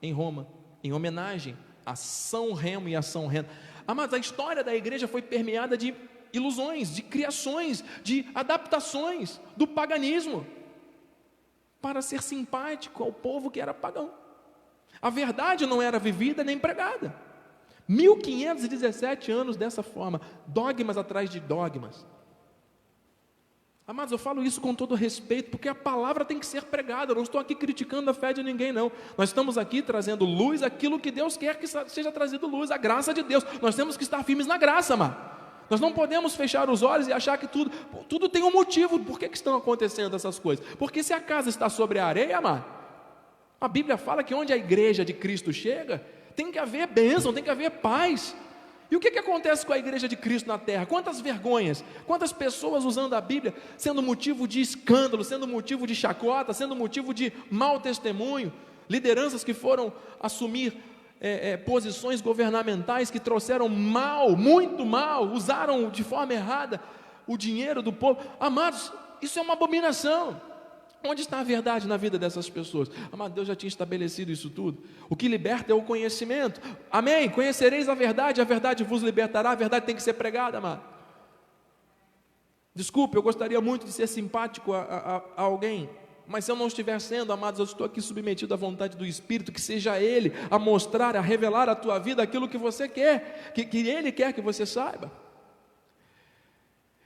em 0.00 0.12
Roma, 0.12 0.46
em 0.82 0.92
homenagem 0.92 1.58
a 1.84 1.96
São 1.96 2.52
Remo 2.52 2.88
e 2.88 2.94
a 2.94 3.02
São 3.02 3.26
Reno. 3.26 3.48
Mas 3.86 4.14
a 4.14 4.18
história 4.18 4.62
da 4.64 4.74
igreja 4.74 5.08
foi 5.08 5.20
permeada 5.20 5.76
de 5.76 5.92
ilusões, 6.32 6.94
de 6.94 7.02
criações, 7.02 7.84
de 8.02 8.26
adaptações 8.34 9.40
do 9.56 9.66
paganismo 9.66 10.46
para 11.82 12.00
ser 12.00 12.22
simpático 12.22 13.02
ao 13.02 13.12
povo 13.12 13.50
que 13.50 13.60
era 13.60 13.74
pagão. 13.74 14.10
A 15.02 15.10
verdade 15.10 15.66
não 15.66 15.82
era 15.82 15.98
vivida 15.98 16.44
nem 16.44 16.58
pregada. 16.58 17.14
1517 17.88 19.30
anos 19.32 19.56
dessa 19.56 19.82
forma, 19.82 20.20
dogmas 20.46 20.96
atrás 20.96 21.28
de 21.28 21.40
dogmas. 21.40 22.06
Amados, 23.86 24.12
eu 24.12 24.18
falo 24.18 24.42
isso 24.42 24.62
com 24.62 24.74
todo 24.74 24.94
respeito, 24.94 25.50
porque 25.50 25.68
a 25.68 25.74
palavra 25.74 26.24
tem 26.24 26.38
que 26.38 26.46
ser 26.46 26.62
pregada. 26.64 27.12
Eu 27.12 27.16
não 27.16 27.22
estou 27.22 27.38
aqui 27.38 27.54
criticando 27.54 28.10
a 28.10 28.14
fé 28.14 28.32
de 28.32 28.42
ninguém, 28.42 28.72
não. 28.72 28.90
Nós 29.16 29.28
estamos 29.28 29.58
aqui 29.58 29.82
trazendo 29.82 30.24
luz 30.24 30.62
aquilo 30.62 30.98
que 30.98 31.10
Deus 31.10 31.36
quer 31.36 31.58
que 31.58 31.66
seja 31.66 32.10
trazido 32.10 32.46
luz, 32.46 32.70
a 32.70 32.78
graça 32.78 33.12
de 33.12 33.22
Deus. 33.22 33.44
Nós 33.60 33.74
temos 33.74 33.98
que 33.98 34.02
estar 34.02 34.22
firmes 34.24 34.46
na 34.46 34.56
graça, 34.56 34.94
amado. 34.94 35.34
Nós 35.68 35.80
não 35.80 35.92
podemos 35.92 36.34
fechar 36.34 36.70
os 36.70 36.82
olhos 36.82 37.08
e 37.08 37.12
achar 37.12 37.36
que 37.36 37.46
tudo, 37.46 37.70
tudo 38.08 38.26
tem 38.26 38.42
um 38.42 38.50
motivo. 38.50 38.98
Por 39.00 39.18
que, 39.18 39.28
que 39.28 39.36
estão 39.36 39.54
acontecendo 39.54 40.16
essas 40.16 40.38
coisas? 40.38 40.64
Porque 40.78 41.02
se 41.02 41.12
a 41.12 41.20
casa 41.20 41.50
está 41.50 41.68
sobre 41.68 41.98
a 41.98 42.06
areia, 42.06 42.38
amado, 42.38 42.64
a 43.60 43.68
Bíblia 43.68 43.98
fala 43.98 44.24
que 44.24 44.34
onde 44.34 44.52
a 44.52 44.56
igreja 44.56 45.04
de 45.04 45.12
Cristo 45.12 45.52
chega, 45.52 46.02
tem 46.34 46.50
que 46.50 46.58
haver 46.58 46.86
bênção, 46.86 47.34
tem 47.34 47.44
que 47.44 47.50
haver 47.50 47.70
paz. 47.70 48.34
E 48.90 48.96
o 48.96 49.00
que, 49.00 49.10
que 49.10 49.18
acontece 49.18 49.64
com 49.64 49.72
a 49.72 49.78
igreja 49.78 50.08
de 50.08 50.16
Cristo 50.16 50.46
na 50.46 50.58
terra? 50.58 50.86
Quantas 50.86 51.20
vergonhas, 51.20 51.84
quantas 52.06 52.32
pessoas 52.32 52.84
usando 52.84 53.14
a 53.14 53.20
Bíblia 53.20 53.54
sendo 53.76 54.02
motivo 54.02 54.46
de 54.46 54.60
escândalo, 54.60 55.24
sendo 55.24 55.48
motivo 55.48 55.86
de 55.86 55.94
chacota, 55.94 56.52
sendo 56.52 56.76
motivo 56.76 57.12
de 57.14 57.32
mau 57.50 57.80
testemunho, 57.80 58.52
lideranças 58.88 59.42
que 59.42 59.54
foram 59.54 59.92
assumir 60.20 60.76
é, 61.20 61.52
é, 61.52 61.56
posições 61.56 62.20
governamentais 62.20 63.10
que 63.10 63.18
trouxeram 63.18 63.68
mal, 63.68 64.36
muito 64.36 64.84
mal, 64.84 65.24
usaram 65.24 65.88
de 65.88 66.04
forma 66.04 66.34
errada 66.34 66.80
o 67.26 67.36
dinheiro 67.36 67.82
do 67.82 67.92
povo. 67.92 68.20
Amados, 68.38 68.92
isso 69.22 69.38
é 69.38 69.42
uma 69.42 69.54
abominação. 69.54 70.40
Onde 71.06 71.20
está 71.20 71.40
a 71.40 71.44
verdade 71.44 71.86
na 71.86 71.98
vida 71.98 72.18
dessas 72.18 72.48
pessoas? 72.48 72.90
Amado, 73.12 73.34
Deus 73.34 73.46
já 73.46 73.54
tinha 73.54 73.68
estabelecido 73.68 74.32
isso 74.32 74.48
tudo. 74.48 74.82
O 75.08 75.14
que 75.14 75.28
liberta 75.28 75.70
é 75.70 75.74
o 75.74 75.82
conhecimento. 75.82 76.60
Amém? 76.90 77.28
Conhecereis 77.28 77.90
a 77.90 77.94
verdade, 77.94 78.40
a 78.40 78.44
verdade 78.44 78.82
vos 78.82 79.02
libertará, 79.02 79.50
a 79.50 79.54
verdade 79.54 79.84
tem 79.84 79.94
que 79.94 80.02
ser 80.02 80.14
pregada, 80.14 80.56
amado. 80.56 80.82
Desculpe, 82.74 83.16
eu 83.16 83.22
gostaria 83.22 83.60
muito 83.60 83.84
de 83.84 83.92
ser 83.92 84.06
simpático 84.06 84.72
a, 84.72 84.80
a, 84.80 85.16
a 85.36 85.42
alguém, 85.42 85.90
mas 86.26 86.46
se 86.46 86.50
eu 86.50 86.56
não 86.56 86.66
estiver 86.66 86.98
sendo, 87.00 87.32
amados, 87.32 87.60
eu 87.60 87.64
estou 87.64 87.86
aqui 87.86 88.00
submetido 88.00 88.54
à 88.54 88.56
vontade 88.56 88.96
do 88.96 89.04
Espírito, 89.04 89.52
que 89.52 89.60
seja 89.60 90.00
Ele 90.00 90.32
a 90.50 90.58
mostrar, 90.58 91.16
a 91.16 91.20
revelar 91.20 91.68
à 91.68 91.74
tua 91.74 91.98
vida 91.98 92.22
aquilo 92.22 92.48
que 92.48 92.56
você 92.56 92.88
quer, 92.88 93.52
que, 93.54 93.64
que 93.64 93.86
Ele 93.86 94.10
quer 94.10 94.32
que 94.32 94.40
você 94.40 94.64
saiba. 94.64 95.12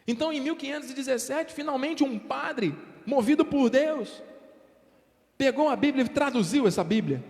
Então, 0.06 0.32
em 0.32 0.40
1517, 0.40 1.52
finalmente 1.52 2.02
um 2.02 2.18
padre 2.18 2.74
movido 3.08 3.44
por 3.44 3.70
Deus, 3.70 4.22
pegou 5.36 5.68
a 5.68 5.76
Bíblia 5.76 6.04
e 6.04 6.08
traduziu 6.08 6.66
essa 6.66 6.84
Bíblia. 6.84 7.24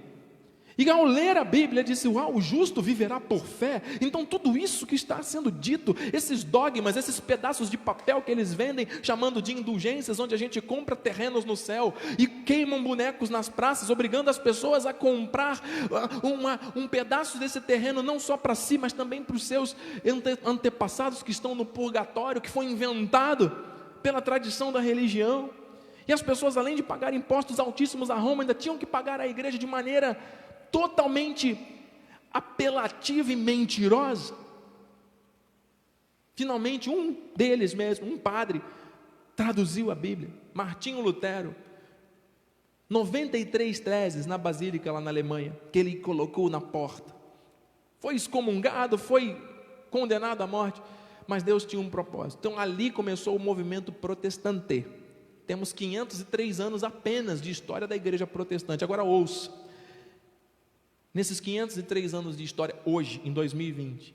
E 0.79 0.88
ao 0.88 1.05
ler 1.05 1.37
a 1.37 1.43
Bíblia, 1.43 1.83
disse: 1.83 2.07
Uau, 2.07 2.37
o 2.37 2.41
justo 2.41 2.81
viverá 2.81 3.19
por 3.19 3.45
fé. 3.45 3.83
Então, 4.01 4.25
tudo 4.25 4.57
isso 4.57 4.87
que 4.87 4.95
está 4.95 5.21
sendo 5.25 5.51
dito, 5.51 5.97
esses 6.12 6.45
dogmas, 6.45 6.97
esses 6.97 7.19
pedaços 7.19 7.69
de 7.69 7.77
papel 7.77 8.23
que 8.23 8.31
eles 8.31 8.55
vendem, 8.55 8.87
chamando 9.03 9.43
de 9.43 9.53
indulgências, 9.53 10.21
onde 10.21 10.37
a 10.37 10.38
gente 10.38 10.61
compra 10.61 10.95
terrenos 10.95 11.45
no 11.45 11.57
céu 11.57 11.93
e 12.17 12.29
queimam 12.29 12.81
bonecos 12.81 13.29
nas 13.29 13.49
praças, 13.49 13.91
obrigando 13.91 14.31
as 14.31 14.38
pessoas 14.38 14.87
a 14.87 14.93
comprar 14.93 15.61
ah, 15.91 16.25
uma, 16.25 16.61
um 16.77 16.87
pedaço 16.87 17.38
desse 17.38 17.61
terreno, 17.61 18.01
não 18.01 18.21
só 18.21 18.37
para 18.37 18.55
si, 18.55 18.79
mas 18.79 18.93
também 18.93 19.25
para 19.25 19.35
os 19.35 19.43
seus 19.43 19.75
ante, 20.07 20.38
antepassados 20.45 21.25
que 21.25 21.33
estão 21.33 21.57
no 21.57 21.67
purgatório, 21.67 22.41
que 22.41 22.49
foi 22.49 22.67
inventado 22.67 23.51
pela 24.01 24.21
tradição 24.23 24.71
da 24.71 24.79
religião. 24.79 25.51
E 26.09 26.12
as 26.12 26.23
pessoas, 26.23 26.57
além 26.57 26.75
de 26.75 26.83
pagar 26.83 27.12
impostos 27.12 27.61
altíssimos 27.61 28.11
a 28.11 28.14
Roma, 28.14 28.42
ainda 28.42 28.55
tinham 28.55 28.79
que 28.79 28.87
pagar 28.87 29.21
à 29.21 29.29
igreja 29.29 29.59
de 29.59 29.66
maneira 29.66 30.18
totalmente 30.73 31.59
apelativa 32.33 33.31
e 33.31 33.37
mentirosa. 33.37 34.35
Finalmente, 36.35 36.88
um 36.88 37.14
deles 37.37 37.75
mesmo, 37.75 38.11
um 38.11 38.16
padre, 38.16 38.62
traduziu 39.37 39.90
a 39.90 39.94
Bíblia, 39.94 40.31
Martinho 40.55 41.03
Lutero. 41.03 41.55
93 42.88 43.79
teses 43.79 44.25
na 44.25 44.38
Basílica 44.38 44.90
lá 44.90 45.03
na 45.03 45.11
Alemanha, 45.11 45.55
que 45.71 45.79
ele 45.79 45.97
colocou 45.97 46.49
na 46.49 46.61
porta. 46.61 47.14
Foi 48.01 48.14
excomungado, 48.14 48.97
foi 48.97 49.37
condenado 49.90 50.40
à 50.40 50.47
morte, 50.47 50.81
mas 51.27 51.42
Deus 51.42 51.66
tinha 51.66 51.83
um 51.83 51.90
propósito. 51.90 52.38
Então 52.40 52.59
ali 52.59 52.90
começou 52.90 53.37
o 53.37 53.38
movimento 53.38 53.92
protestante. 53.92 54.87
Temos 55.49 55.73
503 55.73 56.61
anos 56.61 56.85
apenas 56.85 57.41
de 57.41 57.51
história 57.51 57.89
da 57.89 57.97
igreja 57.97 58.27
protestante. 58.27 58.85
Agora 58.85 59.03
ouça. 59.03 59.51
Nesses 61.15 61.41
503 61.41 62.13
anos 62.13 62.37
de 62.37 62.45
história, 62.45 62.77
hoje, 62.85 63.19
em 63.25 63.33
2020, 63.33 64.15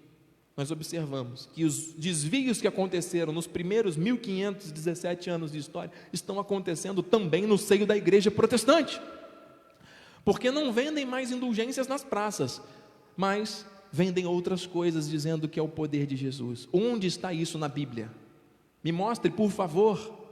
nós 0.56 0.70
observamos 0.70 1.50
que 1.52 1.66
os 1.66 1.94
desvios 1.94 2.62
que 2.62 2.68
aconteceram 2.68 3.34
nos 3.34 3.48
primeiros 3.48 3.98
1517 3.98 5.32
anos 5.32 5.52
de 5.52 5.58
história 5.58 5.92
estão 6.14 6.40
acontecendo 6.40 7.02
também 7.02 7.48
no 7.48 7.58
seio 7.58 7.88
da 7.88 7.98
igreja 7.98 8.30
protestante. 8.30 9.02
Porque 10.24 10.52
não 10.52 10.72
vendem 10.72 11.04
mais 11.04 11.32
indulgências 11.32 11.88
nas 11.88 12.04
praças, 12.04 12.62
mas 13.18 13.66
vendem 13.92 14.28
outras 14.28 14.68
coisas 14.68 15.10
dizendo 15.10 15.50
que 15.50 15.60
é 15.60 15.64
o 15.64 15.68
poder 15.68 16.06
de 16.06 16.16
Jesus. 16.16 16.70
Onde 16.72 17.08
está 17.08 17.34
isso 17.34 17.58
na 17.58 17.68
Bíblia? 17.68 18.12
Me 18.84 18.92
mostre, 18.92 19.32
por 19.32 19.50
favor. 19.50 20.23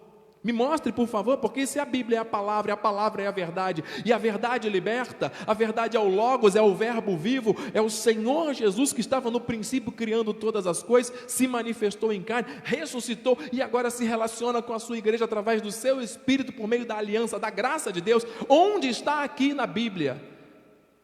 Me 0.43 0.51
mostre, 0.51 0.91
por 0.91 1.07
favor, 1.07 1.37
porque 1.37 1.67
se 1.67 1.79
a 1.79 1.85
Bíblia 1.85 2.17
é 2.17 2.21
a 2.21 2.25
palavra, 2.25 2.73
a 2.73 2.77
palavra 2.77 3.21
é 3.21 3.27
a 3.27 3.31
verdade, 3.31 3.83
e 4.03 4.11
a 4.11 4.17
verdade 4.17 4.67
liberta, 4.69 5.31
a 5.45 5.53
verdade 5.53 5.95
é 5.95 5.99
o 5.99 6.07
Logos, 6.07 6.55
é 6.55 6.61
o 6.61 6.73
Verbo 6.73 7.15
vivo, 7.15 7.55
é 7.75 7.81
o 7.81 7.91
Senhor 7.91 8.51
Jesus 8.53 8.91
que 8.91 9.01
estava 9.01 9.29
no 9.29 9.39
princípio 9.39 9.91
criando 9.91 10.33
todas 10.33 10.65
as 10.65 10.81
coisas, 10.81 11.13
se 11.27 11.47
manifestou 11.47 12.11
em 12.11 12.23
carne, 12.23 12.49
ressuscitou 12.63 13.37
e 13.51 13.61
agora 13.61 13.91
se 13.91 14.03
relaciona 14.03 14.63
com 14.63 14.73
a 14.73 14.79
sua 14.79 14.97
igreja 14.97 15.25
através 15.25 15.61
do 15.61 15.71
seu 15.71 16.01
Espírito 16.01 16.51
por 16.51 16.67
meio 16.67 16.85
da 16.85 16.97
aliança, 16.97 17.37
da 17.37 17.51
graça 17.51 17.93
de 17.93 18.01
Deus. 18.01 18.25
Onde 18.49 18.87
está 18.87 19.23
aqui 19.23 19.53
na 19.53 19.67
Bíblia 19.67 20.19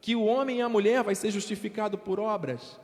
que 0.01 0.15
o 0.15 0.25
homem 0.25 0.57
e 0.57 0.61
a 0.61 0.69
mulher 0.69 1.03
vai 1.03 1.13
ser 1.13 1.29
justificado 1.29 1.95
por 1.95 2.19
obras? 2.19 2.79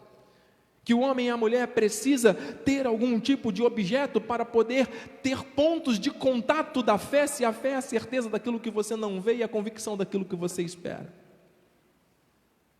Que 0.84 0.94
o 0.94 1.00
homem 1.00 1.28
e 1.28 1.30
a 1.30 1.38
mulher 1.38 1.68
precisa 1.68 2.34
ter 2.34 2.86
algum 2.86 3.20
tipo 3.20 3.52
de 3.52 3.64
objeto 3.64 4.20
para 4.20 4.44
poder 4.44 4.88
ter 5.22 5.42
pontos 5.44 5.98
de 5.98 6.12
contato 6.12 6.84
da 6.84 6.98
fé, 6.98 7.26
se 7.26 7.46
a 7.46 7.54
fé 7.54 7.70
é 7.70 7.76
a 7.76 7.82
certeza 7.82 8.30
daquilo 8.30 8.60
que 8.60 8.70
você 8.70 8.96
não 8.96 9.22
vê 9.22 9.36
e 9.36 9.44
a 9.44 9.48
convicção 9.48 9.96
daquilo 9.96 10.26
que 10.26 10.36
você 10.36 10.62
espera. 10.62 11.12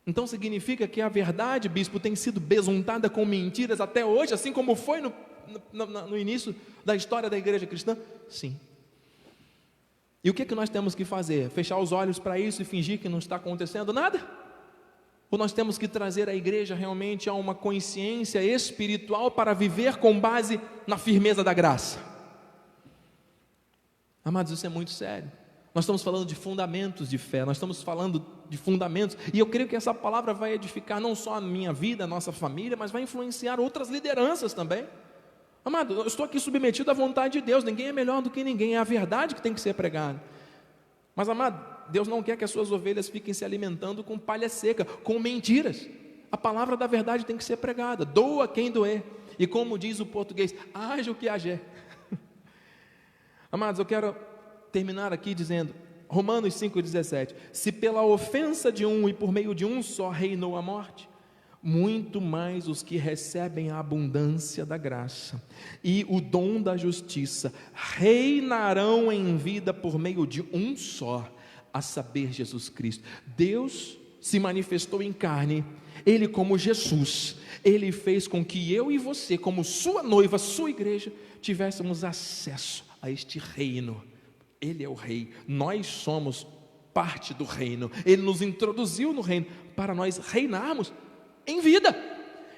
Então 0.06 0.28
significa 0.28 0.86
que 0.86 1.00
a 1.00 1.08
verdade, 1.08 1.70
bispo, 1.70 1.98
tem 1.98 2.14
sido 2.14 2.42
besuntada 2.42 3.10
com 3.10 3.26
mentiras 3.26 3.80
até 3.80 4.04
hoje, 4.04 4.34
assim 4.34 4.52
como 4.52 4.76
foi 4.76 5.00
no, 5.00 5.14
no, 5.72 5.86
no 5.86 6.18
início 6.18 6.54
da 6.84 6.94
história 6.94 7.30
da 7.30 7.38
igreja 7.38 7.66
cristã? 7.66 7.98
Sim. 8.28 8.60
E 10.22 10.30
o 10.30 10.34
que, 10.34 10.42
é 10.42 10.46
que 10.46 10.56
nós 10.56 10.70
temos 10.70 10.94
que 10.94 11.06
fazer? 11.06 11.50
Fechar 11.50 11.78
os 11.78 11.94
olhos 11.94 12.20
para 12.20 12.38
isso 12.38 12.62
e 12.62 12.66
fingir 12.66 13.00
que 13.00 13.08
não 13.08 13.20
está 13.20 13.38
acontecendo 13.38 13.94
nada? 13.94 14.43
Ou 15.34 15.40
nós 15.40 15.52
temos 15.52 15.80
que 15.80 15.88
trazer 15.88 16.30
a 16.30 16.36
igreja 16.36 16.76
realmente 16.76 17.28
a 17.28 17.34
uma 17.34 17.56
consciência 17.56 18.44
espiritual 18.44 19.32
para 19.32 19.52
viver 19.56 19.98
com 19.98 20.20
base 20.20 20.62
na 20.86 20.96
firmeza 20.96 21.44
da 21.44 21.52
graça? 21.56 21.98
Amados, 24.24 24.52
isso 24.52 24.64
é 24.64 24.70
muito 24.70 24.92
sério. 24.92 25.32
Nós 25.74 25.86
estamos 25.86 26.04
falando 26.04 26.28
de 26.28 26.36
fundamentos 26.36 27.10
de 27.10 27.18
fé, 27.18 27.44
nós 27.46 27.58
estamos 27.58 27.82
falando 27.82 28.24
de 28.48 28.60
fundamentos, 28.60 29.18
e 29.34 29.40
eu 29.40 29.48
creio 29.48 29.68
que 29.68 29.76
essa 29.76 29.92
palavra 29.92 30.36
vai 30.36 30.54
edificar 30.54 31.02
não 31.02 31.16
só 31.16 31.34
a 31.34 31.42
minha 31.42 31.74
vida, 31.74 32.04
a 32.04 32.08
nossa 32.08 32.32
família, 32.32 32.78
mas 32.78 32.92
vai 32.92 33.02
influenciar 33.02 33.60
outras 33.60 33.90
lideranças 33.90 34.54
também. 34.54 34.86
Amado, 35.66 35.96
eu 35.96 36.06
estou 36.06 36.28
aqui 36.28 36.40
submetido 36.40 36.92
à 36.92 36.94
vontade 36.94 37.40
de 37.40 37.42
Deus, 37.42 37.64
ninguém 37.64 37.88
é 37.88 37.92
melhor 37.92 38.22
do 38.22 38.30
que 38.30 38.44
ninguém, 38.44 38.76
é 38.76 38.78
a 38.78 38.84
verdade 38.84 39.34
que 39.34 39.42
tem 39.42 39.56
que 39.56 39.62
ser 39.62 39.74
pregada. 39.74 40.22
Mas, 41.16 41.28
amado, 41.28 41.73
Deus 41.90 42.08
não 42.08 42.24
quer 42.24 42.38
que 42.38 42.44
as 42.44 42.52
suas 42.52 42.72
ovelhas 42.72 43.10
fiquem 43.10 43.34
se 43.34 43.44
alimentando 43.46 44.04
com 44.04 44.18
palha 44.18 44.50
seca, 44.50 44.86
com 44.86 45.20
mentiras. 45.20 45.88
A 46.32 46.38
palavra 46.38 46.76
da 46.76 46.88
verdade 46.88 47.26
tem 47.26 47.38
que 47.38 47.44
ser 47.44 47.58
pregada. 47.58 48.06
Doa 48.06 48.48
quem 48.48 48.72
doer. 48.72 49.04
E 49.38 49.48
como 49.48 49.78
diz 49.78 50.00
o 50.00 50.06
português, 50.06 50.54
haja 50.74 51.12
o 51.12 51.16
que 51.16 51.30
haja. 51.30 51.62
Amados, 53.52 53.80
eu 53.80 53.86
quero 53.86 54.16
terminar 54.72 55.14
aqui 55.14 55.34
dizendo, 55.34 55.74
Romanos 56.08 56.56
5,17: 56.56 57.36
Se 57.52 57.72
pela 57.72 58.04
ofensa 58.04 58.72
de 58.72 58.86
um 58.86 59.08
e 59.08 59.14
por 59.14 59.32
meio 59.32 59.54
de 59.54 59.66
um 59.66 59.82
só 59.82 60.10
reinou 60.10 60.56
a 60.58 60.62
morte, 60.62 61.10
muito 61.64 62.20
mais 62.20 62.68
os 62.68 62.84
que 62.84 62.98
recebem 62.98 63.72
a 63.72 63.80
abundância 63.80 64.66
da 64.66 64.78
graça 64.78 65.42
e 65.82 66.06
o 66.10 66.20
dom 66.20 66.62
da 66.62 66.76
justiça 66.76 67.54
reinarão 67.74 69.10
em 69.10 69.38
vida 69.38 69.74
por 69.74 69.98
meio 69.98 70.28
de 70.28 70.42
um 70.54 70.76
só, 70.76 71.32
a 71.74 71.82
saber, 71.82 72.32
Jesus 72.32 72.70
Cristo. 72.70 73.04
Deus 73.36 73.98
se 74.22 74.40
manifestou 74.40 75.02
em 75.02 75.12
carne, 75.12 75.66
Ele, 76.06 76.28
como 76.28 76.58
Jesus, 76.58 77.36
Ele 77.66 77.92
fez 77.92 78.28
com 78.28 78.46
que 78.46 78.72
eu 78.72 78.92
e 78.92 78.98
você, 78.98 79.38
como 79.38 79.64
Sua 79.64 80.04
noiva, 80.04 80.38
Sua 80.38 80.70
igreja, 80.70 81.12
tivéssemos 81.42 82.04
acesso 82.04 82.86
a 83.02 83.10
este 83.10 83.40
reino. 83.40 84.02
Ele 84.62 84.84
é 84.84 84.88
o 84.88 84.94
Rei, 84.94 85.32
nós 85.48 85.88
somos 85.88 86.48
parte 86.94 87.34
do 87.34 87.44
reino, 87.44 87.92
Ele 88.06 88.22
nos 88.22 88.42
introduziu 88.42 89.12
no 89.12 89.22
reino 89.22 89.48
para 89.76 89.96
nós 89.96 90.18
reinarmos 90.18 90.94
em 91.46 91.60
vida. 91.60 92.13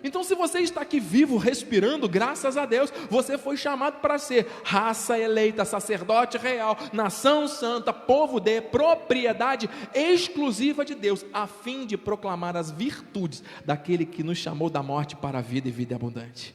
Então, 0.05 0.23
se 0.23 0.35
você 0.35 0.59
está 0.59 0.81
aqui 0.81 0.99
vivo, 0.99 1.35
respirando, 1.35 2.07
graças 2.07 2.57
a 2.57 2.67
Deus, 2.67 2.93
você 3.09 3.39
foi 3.39 3.57
chamado 3.57 4.01
para 4.01 4.19
ser 4.19 4.45
raça 4.63 5.17
eleita, 5.17 5.65
sacerdote 5.65 6.37
real, 6.37 6.77
nação 6.93 7.47
santa, 7.47 7.91
povo 7.91 8.39
de 8.39 8.61
propriedade 8.61 9.67
exclusiva 9.95 10.85
de 10.85 10.93
Deus, 10.93 11.25
a 11.33 11.47
fim 11.47 11.87
de 11.87 11.97
proclamar 11.97 12.55
as 12.55 12.69
virtudes 12.69 13.43
daquele 13.65 14.05
que 14.05 14.21
nos 14.21 14.37
chamou 14.37 14.69
da 14.69 14.83
morte 14.83 15.15
para 15.15 15.39
a 15.39 15.41
vida 15.41 15.69
e 15.69 15.71
vida 15.71 15.95
abundante. 15.95 16.53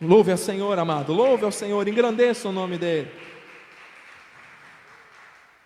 Louve 0.00 0.32
ao 0.32 0.38
Senhor, 0.38 0.78
amado, 0.78 1.12
louve 1.12 1.44
ao 1.44 1.52
Senhor, 1.52 1.86
engrandeça 1.86 2.48
o 2.48 2.52
nome 2.52 2.78
dEle. 2.78 3.10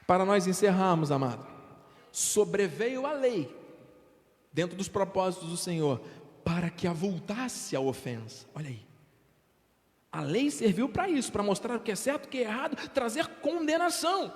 Para 0.09 0.25
nós 0.25 0.49
encerrarmos, 0.49 1.13
amado, 1.13 1.47
sobreveio 2.11 3.07
a 3.07 3.13
lei, 3.13 3.49
dentro 4.53 4.77
dos 4.77 4.89
propósitos 4.89 5.51
do 5.51 5.57
Senhor, 5.57 6.01
para 6.47 6.71
que 6.71 6.87
avultasse 6.87 7.75
a 7.75 7.81
ofensa. 7.81 8.47
Olha 8.55 8.69
aí. 8.69 8.87
A 10.13 10.21
lei 10.21 10.49
serviu 10.49 10.89
para 10.89 11.09
isso, 11.09 11.33
para 11.33 11.43
mostrar 11.43 11.75
o 11.75 11.81
que 11.81 11.91
é 11.91 11.97
certo, 11.97 12.27
o 12.27 12.29
que 12.29 12.39
é 12.39 12.43
errado, 12.43 12.77
trazer 12.91 13.27
condenação 13.43 14.33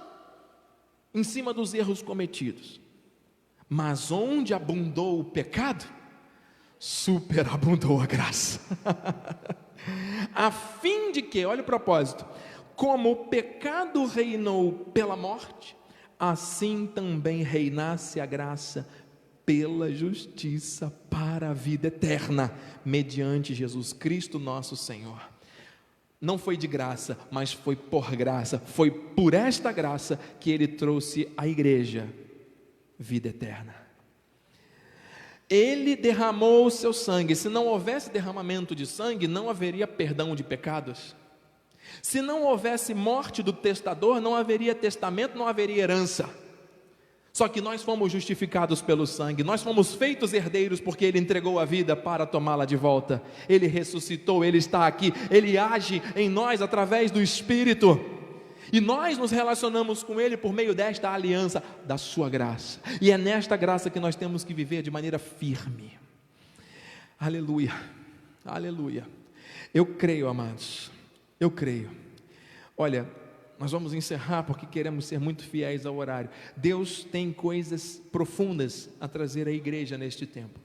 em 1.14 1.22
cima 1.22 1.54
dos 1.54 1.72
erros 1.72 2.02
cometidos. 2.02 2.80
Mas 3.68 4.10
onde 4.10 4.52
abundou 4.52 5.20
o 5.20 5.24
pecado, 5.24 5.84
superabundou 6.80 8.00
a 8.00 8.06
graça. 8.06 8.58
a 10.34 10.50
fim 10.50 11.12
de 11.12 11.22
que, 11.22 11.46
olha 11.46 11.62
o 11.62 11.64
propósito, 11.64 12.26
como 12.74 13.12
o 13.12 13.26
pecado 13.28 14.04
reinou 14.04 14.72
pela 14.86 15.16
morte, 15.16 15.76
assim 16.18 16.88
também 16.92 17.44
reinasse 17.44 18.20
a 18.20 18.26
graça 18.26 18.88
pela 19.50 19.92
justiça 19.92 20.92
para 21.10 21.50
a 21.50 21.52
vida 21.52 21.88
eterna, 21.88 22.54
mediante 22.84 23.52
Jesus 23.52 23.92
Cristo 23.92 24.38
nosso 24.38 24.76
Senhor. 24.76 25.28
Não 26.20 26.38
foi 26.38 26.56
de 26.56 26.68
graça, 26.68 27.18
mas 27.32 27.52
foi 27.52 27.74
por 27.74 28.14
graça, 28.14 28.60
foi 28.60 28.92
por 28.92 29.34
esta 29.34 29.72
graça 29.72 30.20
que 30.38 30.52
ele 30.52 30.68
trouxe 30.68 31.26
à 31.36 31.48
igreja 31.48 32.08
vida 32.96 33.30
eterna. 33.30 33.74
Ele 35.48 35.96
derramou 35.96 36.66
o 36.66 36.70
seu 36.70 36.92
sangue. 36.92 37.34
Se 37.34 37.48
não 37.48 37.66
houvesse 37.66 38.08
derramamento 38.08 38.72
de 38.72 38.86
sangue, 38.86 39.26
não 39.26 39.50
haveria 39.50 39.88
perdão 39.88 40.36
de 40.36 40.44
pecados. 40.44 41.16
Se 42.00 42.22
não 42.22 42.44
houvesse 42.44 42.94
morte 42.94 43.42
do 43.42 43.52
testador, 43.52 44.20
não 44.20 44.36
haveria 44.36 44.76
testamento, 44.76 45.36
não 45.36 45.48
haveria 45.48 45.82
herança. 45.82 46.30
Só 47.32 47.46
que 47.48 47.60
nós 47.60 47.82
fomos 47.82 48.10
justificados 48.10 48.82
pelo 48.82 49.06
sangue, 49.06 49.44
nós 49.44 49.62
fomos 49.62 49.94
feitos 49.94 50.32
herdeiros 50.32 50.80
porque 50.80 51.04
Ele 51.04 51.18
entregou 51.18 51.58
a 51.60 51.64
vida 51.64 51.94
para 51.94 52.26
tomá-la 52.26 52.64
de 52.64 52.76
volta. 52.76 53.22
Ele 53.48 53.66
ressuscitou, 53.66 54.44
Ele 54.44 54.58
está 54.58 54.86
aqui, 54.86 55.12
Ele 55.30 55.56
age 55.56 56.02
em 56.16 56.28
nós 56.28 56.60
através 56.60 57.10
do 57.10 57.22
Espírito. 57.22 58.00
E 58.72 58.80
nós 58.80 59.18
nos 59.18 59.30
relacionamos 59.30 60.02
com 60.02 60.20
Ele 60.20 60.36
por 60.36 60.52
meio 60.52 60.74
desta 60.74 61.10
aliança 61.10 61.62
da 61.84 61.96
Sua 61.96 62.28
graça. 62.28 62.80
E 63.00 63.10
é 63.10 63.18
nesta 63.18 63.56
graça 63.56 63.90
que 63.90 64.00
nós 64.00 64.16
temos 64.16 64.44
que 64.44 64.54
viver 64.54 64.82
de 64.82 64.90
maneira 64.90 65.18
firme. 65.18 65.98
Aleluia, 67.18 67.74
aleluia. 68.44 69.06
Eu 69.72 69.86
creio, 69.86 70.28
amados, 70.28 70.90
eu 71.38 71.50
creio. 71.50 71.90
Olha, 72.76 73.06
nós 73.60 73.72
vamos 73.72 73.92
encerrar 73.92 74.44
porque 74.44 74.64
queremos 74.64 75.04
ser 75.04 75.20
muito 75.20 75.44
fiéis 75.44 75.84
ao 75.84 75.94
horário. 75.94 76.30
Deus 76.56 77.04
tem 77.04 77.30
coisas 77.30 78.00
profundas 78.10 78.88
a 78.98 79.06
trazer 79.06 79.46
à 79.46 79.52
igreja 79.52 79.98
neste 79.98 80.26
tempo. 80.26 80.58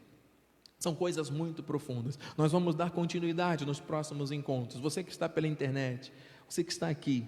São 0.79 0.95
coisas 0.95 1.29
muito 1.29 1.61
profundas. 1.61 2.17
Nós 2.37 2.53
vamos 2.53 2.73
dar 2.73 2.91
continuidade 2.91 3.65
nos 3.65 3.81
próximos 3.81 4.31
encontros. 4.31 4.79
Você 4.79 5.03
que 5.03 5.11
está 5.11 5.27
pela 5.27 5.45
internet, 5.45 6.13
você 6.47 6.63
que 6.63 6.71
está 6.71 6.87
aqui, 6.87 7.25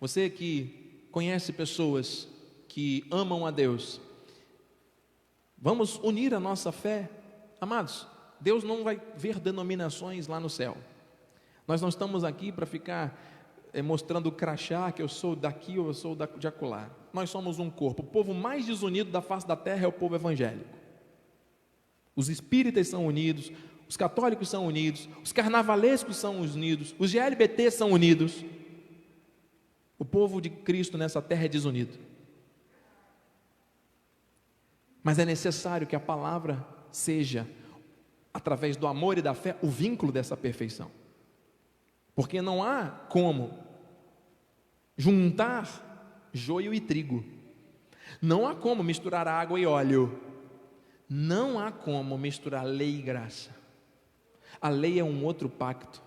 você 0.00 0.28
que 0.28 1.06
conhece 1.12 1.52
pessoas 1.52 2.26
que 2.66 3.06
amam 3.08 3.46
a 3.46 3.52
Deus, 3.52 4.00
vamos 5.56 5.94
unir 6.02 6.34
a 6.34 6.40
nossa 6.40 6.72
fé. 6.72 7.08
Amados, 7.60 8.04
Deus 8.40 8.64
não 8.64 8.82
vai 8.82 9.00
ver 9.16 9.38
denominações 9.38 10.26
lá 10.26 10.40
no 10.40 10.50
céu. 10.50 10.76
Nós 11.68 11.80
não 11.80 11.88
estamos 11.88 12.24
aqui 12.24 12.50
para 12.50 12.66
ficar 12.66 13.33
mostrando 13.82 14.28
o 14.28 14.32
crachá 14.32 14.92
que 14.92 15.02
eu 15.02 15.08
sou 15.08 15.34
daqui 15.34 15.78
ou 15.78 15.88
eu 15.88 15.94
sou 15.94 16.16
de 16.16 16.46
acolá. 16.46 16.90
Nós 17.12 17.30
somos 17.30 17.58
um 17.58 17.68
corpo. 17.68 18.02
O 18.02 18.06
povo 18.06 18.32
mais 18.32 18.64
desunido 18.66 19.10
da 19.10 19.20
face 19.20 19.46
da 19.46 19.56
terra 19.56 19.84
é 19.84 19.88
o 19.88 19.92
povo 19.92 20.14
evangélico. 20.14 20.76
Os 22.14 22.28
espíritas 22.28 22.88
são 22.88 23.06
unidos, 23.06 23.50
os 23.88 23.96
católicos 23.96 24.48
são 24.48 24.66
unidos, 24.66 25.08
os 25.22 25.32
carnavalescos 25.32 26.16
são 26.16 26.40
unidos, 26.40 26.94
os 26.98 27.10
GLBT 27.10 27.70
são 27.70 27.90
unidos. 27.90 28.44
O 29.98 30.04
povo 30.04 30.40
de 30.40 30.50
Cristo 30.50 30.96
nessa 30.96 31.20
terra 31.20 31.44
é 31.44 31.48
desunido. 31.48 31.98
Mas 35.02 35.18
é 35.18 35.24
necessário 35.24 35.86
que 35.86 35.96
a 35.96 36.00
palavra 36.00 36.66
seja, 36.90 37.46
através 38.32 38.76
do 38.76 38.86
amor 38.86 39.18
e 39.18 39.22
da 39.22 39.34
fé, 39.34 39.56
o 39.60 39.68
vínculo 39.68 40.10
dessa 40.10 40.36
perfeição. 40.36 40.90
Porque 42.14 42.40
não 42.40 42.62
há 42.62 42.86
como 43.08 43.58
juntar 44.96 46.28
joio 46.32 46.72
e 46.72 46.80
trigo. 46.80 47.24
Não 48.20 48.46
há 48.46 48.54
como 48.54 48.82
misturar 48.82 49.26
água 49.26 49.58
e 49.58 49.66
óleo. 49.66 50.20
Não 51.08 51.58
há 51.58 51.70
como 51.70 52.16
misturar 52.16 52.64
lei 52.64 52.98
e 52.98 53.02
graça. 53.02 53.50
A 54.60 54.68
lei 54.68 54.98
é 54.98 55.04
um 55.04 55.24
outro 55.24 55.48
pacto. 55.48 56.02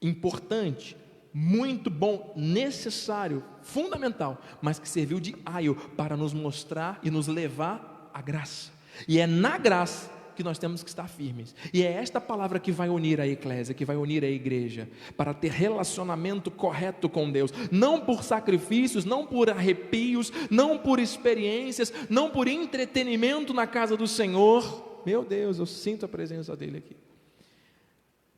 Importante, 0.00 0.96
muito 1.32 1.90
bom, 1.90 2.32
necessário, 2.36 3.44
fundamental, 3.62 4.40
mas 4.60 4.78
que 4.78 4.88
serviu 4.88 5.20
de 5.20 5.36
aio 5.44 5.74
para 5.96 6.16
nos 6.16 6.32
mostrar 6.32 6.98
e 7.02 7.10
nos 7.10 7.26
levar 7.26 8.10
à 8.12 8.20
graça. 8.20 8.72
E 9.08 9.18
é 9.18 9.26
na 9.26 9.58
graça 9.58 10.10
que 10.34 10.42
nós 10.42 10.58
temos 10.58 10.82
que 10.82 10.88
estar 10.88 11.08
firmes. 11.08 11.54
E 11.72 11.82
é 11.82 11.92
esta 11.92 12.20
palavra 12.20 12.58
que 12.58 12.72
vai 12.72 12.88
unir 12.88 13.20
a 13.20 13.26
eclésia, 13.26 13.74
que 13.74 13.84
vai 13.84 13.96
unir 13.96 14.24
a 14.24 14.28
igreja, 14.28 14.88
para 15.16 15.32
ter 15.32 15.50
relacionamento 15.50 16.50
correto 16.50 17.08
com 17.08 17.30
Deus, 17.30 17.52
não 17.70 18.00
por 18.00 18.22
sacrifícios, 18.22 19.04
não 19.04 19.26
por 19.26 19.50
arrepios, 19.50 20.32
não 20.50 20.78
por 20.78 20.98
experiências, 20.98 21.92
não 22.08 22.30
por 22.30 22.48
entretenimento 22.48 23.54
na 23.54 23.66
casa 23.66 23.96
do 23.96 24.06
Senhor. 24.06 25.02
Meu 25.06 25.24
Deus, 25.24 25.58
eu 25.58 25.66
sinto 25.66 26.04
a 26.04 26.08
presença 26.08 26.56
dele 26.56 26.78
aqui. 26.78 26.96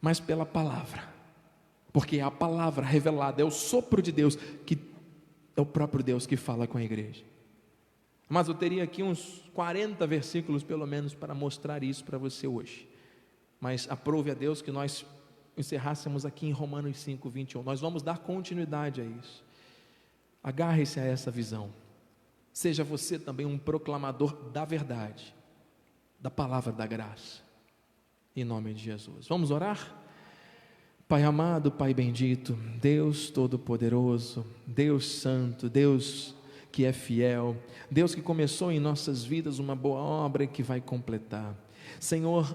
Mas 0.01 0.21
pela 0.21 0.47
palavra. 0.47 1.15
Porque 1.93 2.19
é 2.19 2.23
a 2.23 2.31
palavra 2.31 2.85
revelada, 2.85 3.41
é 3.41 3.45
o 3.45 3.51
sopro 3.51 4.03
de 4.03 4.13
Deus 4.13 4.37
que 4.67 4.79
é 5.57 5.61
o 5.61 5.67
próprio 5.67 6.05
Deus 6.05 6.27
que 6.27 6.37
fala 6.37 6.67
com 6.67 6.77
a 6.77 6.83
igreja. 6.83 7.25
Mas 8.29 8.49
eu 8.49 8.55
teria 8.55 8.83
aqui 8.83 9.03
uns 9.03 9.43
40 9.55 10.07
versículos, 10.07 10.63
pelo 10.63 10.87
menos, 10.87 11.15
para 11.15 11.35
mostrar 11.35 11.83
isso 11.83 12.05
para 12.05 12.19
você 12.19 12.47
hoje. 12.47 12.89
Mas 13.61 13.89
aprove 13.91 14.31
a 14.31 14.35
Deus 14.35 14.61
que 14.61 14.73
nós 14.73 15.07
encerrássemos 15.57 16.27
aqui 16.27 16.47
em 16.47 16.53
Romanos 16.53 16.99
5, 16.99 17.29
21. 17.31 17.63
Nós 17.63 17.81
vamos 17.81 18.03
dar 18.03 18.19
continuidade 18.19 19.01
a 19.01 19.05
isso. 19.05 19.45
Agarre-se 20.43 21.01
a 21.01 21.05
essa 21.05 21.31
visão. 21.31 21.73
Seja 22.53 22.85
você 22.85 23.19
também 23.19 23.47
um 23.47 23.59
proclamador 23.59 24.51
da 24.51 24.65
verdade, 24.65 25.35
da 26.21 26.31
palavra 26.31 26.73
da 26.73 26.87
graça. 26.87 27.43
Em 28.35 28.45
nome 28.45 28.75
de 28.75 28.83
Jesus. 28.83 29.27
Vamos 29.29 29.51
orar? 29.51 29.95
Pai 31.09 31.23
amado, 31.23 31.71
Pai 31.71 31.95
bendito, 31.95 32.55
Deus 32.81 33.31
Todo-Poderoso, 33.31 34.45
Deus 34.67 35.07
Santo, 35.07 35.71
Deus 35.71 36.36
que 36.77 36.85
é 36.85 36.93
fiel, 36.93 37.57
Deus 37.91 38.15
que 38.15 38.21
começou 38.21 38.71
em 38.71 38.79
nossas 38.79 39.25
vidas 39.25 39.59
uma 39.59 39.75
boa 39.75 39.99
obra 39.99 40.45
e 40.45 40.47
que 40.47 40.63
vai 40.63 40.79
completar. 40.79 41.57
Senhor, 41.99 42.55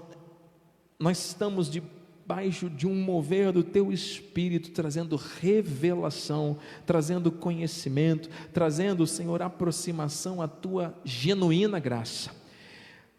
nós 0.96 1.26
estamos 1.26 1.68
debaixo 1.68 2.70
de 2.70 2.86
um 2.86 2.94
mover 2.94 3.50
do 3.50 3.64
teu 3.64 3.92
espírito, 3.92 4.70
trazendo 4.70 5.16
revelação, 5.16 6.56
trazendo 6.86 7.32
conhecimento, 7.32 8.30
trazendo, 8.52 9.08
Senhor, 9.08 9.42
aproximação 9.42 10.40
à 10.40 10.46
tua 10.46 10.96
genuína 11.04 11.80
graça. 11.80 12.30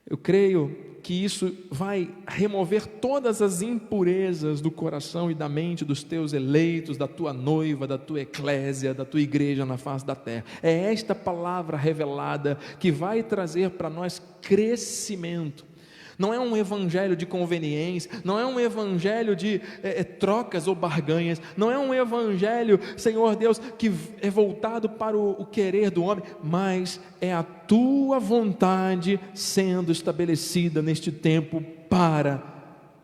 Eu 0.10 0.18
creio 0.18 0.93
que 1.04 1.14
isso 1.14 1.54
vai 1.70 2.10
remover 2.26 2.88
todas 2.88 3.42
as 3.42 3.62
impurezas 3.62 4.62
do 4.62 4.72
coração 4.72 5.30
e 5.30 5.36
da 5.36 5.50
mente 5.50 5.84
dos 5.84 6.02
teus 6.02 6.32
eleitos, 6.32 6.98
da 6.98 7.08
tua 7.08 7.34
noiva, 7.34 7.86
da 7.86 7.98
tua 7.98 8.22
eclésia, 8.22 8.94
da 8.94 9.04
tua 9.04 9.20
igreja 9.20 9.66
na 9.66 9.78
face 9.78 10.06
da 10.06 10.16
terra. 10.16 10.46
É 10.64 10.92
esta 10.92 11.14
palavra 11.14 11.76
revelada 11.76 12.58
que 12.80 12.90
vai 12.90 13.22
trazer 13.22 13.72
para 13.72 13.90
nós 13.90 14.22
crescimento 14.42 15.73
não 16.18 16.34
é 16.34 16.40
um 16.40 16.56
evangelho 16.56 17.16
de 17.16 17.26
conveniência, 17.26 18.10
não 18.24 18.40
é 18.40 18.46
um 18.46 18.60
evangelho 18.60 19.36
de 19.36 19.62
é, 19.82 20.02
é, 20.02 20.04
trocas 20.04 20.68
ou 20.68 20.76
barganhas, 20.76 21.42
não 21.58 21.72
é 21.72 21.78
um 21.78 21.94
evangelho, 21.94 22.80
Senhor 22.98 23.36
Deus, 23.36 23.60
que 23.78 23.92
é 24.22 24.30
voltado 24.30 24.90
para 24.90 25.18
o, 25.18 25.32
o 25.32 25.46
querer 25.46 25.90
do 25.90 26.04
homem, 26.04 26.24
mas 26.44 27.00
é 27.20 27.34
a 27.34 27.44
tua 27.44 28.20
vontade 28.20 29.20
sendo 29.34 29.92
estabelecida 29.92 30.82
neste 30.82 31.12
tempo 31.12 31.64
para 31.90 32.44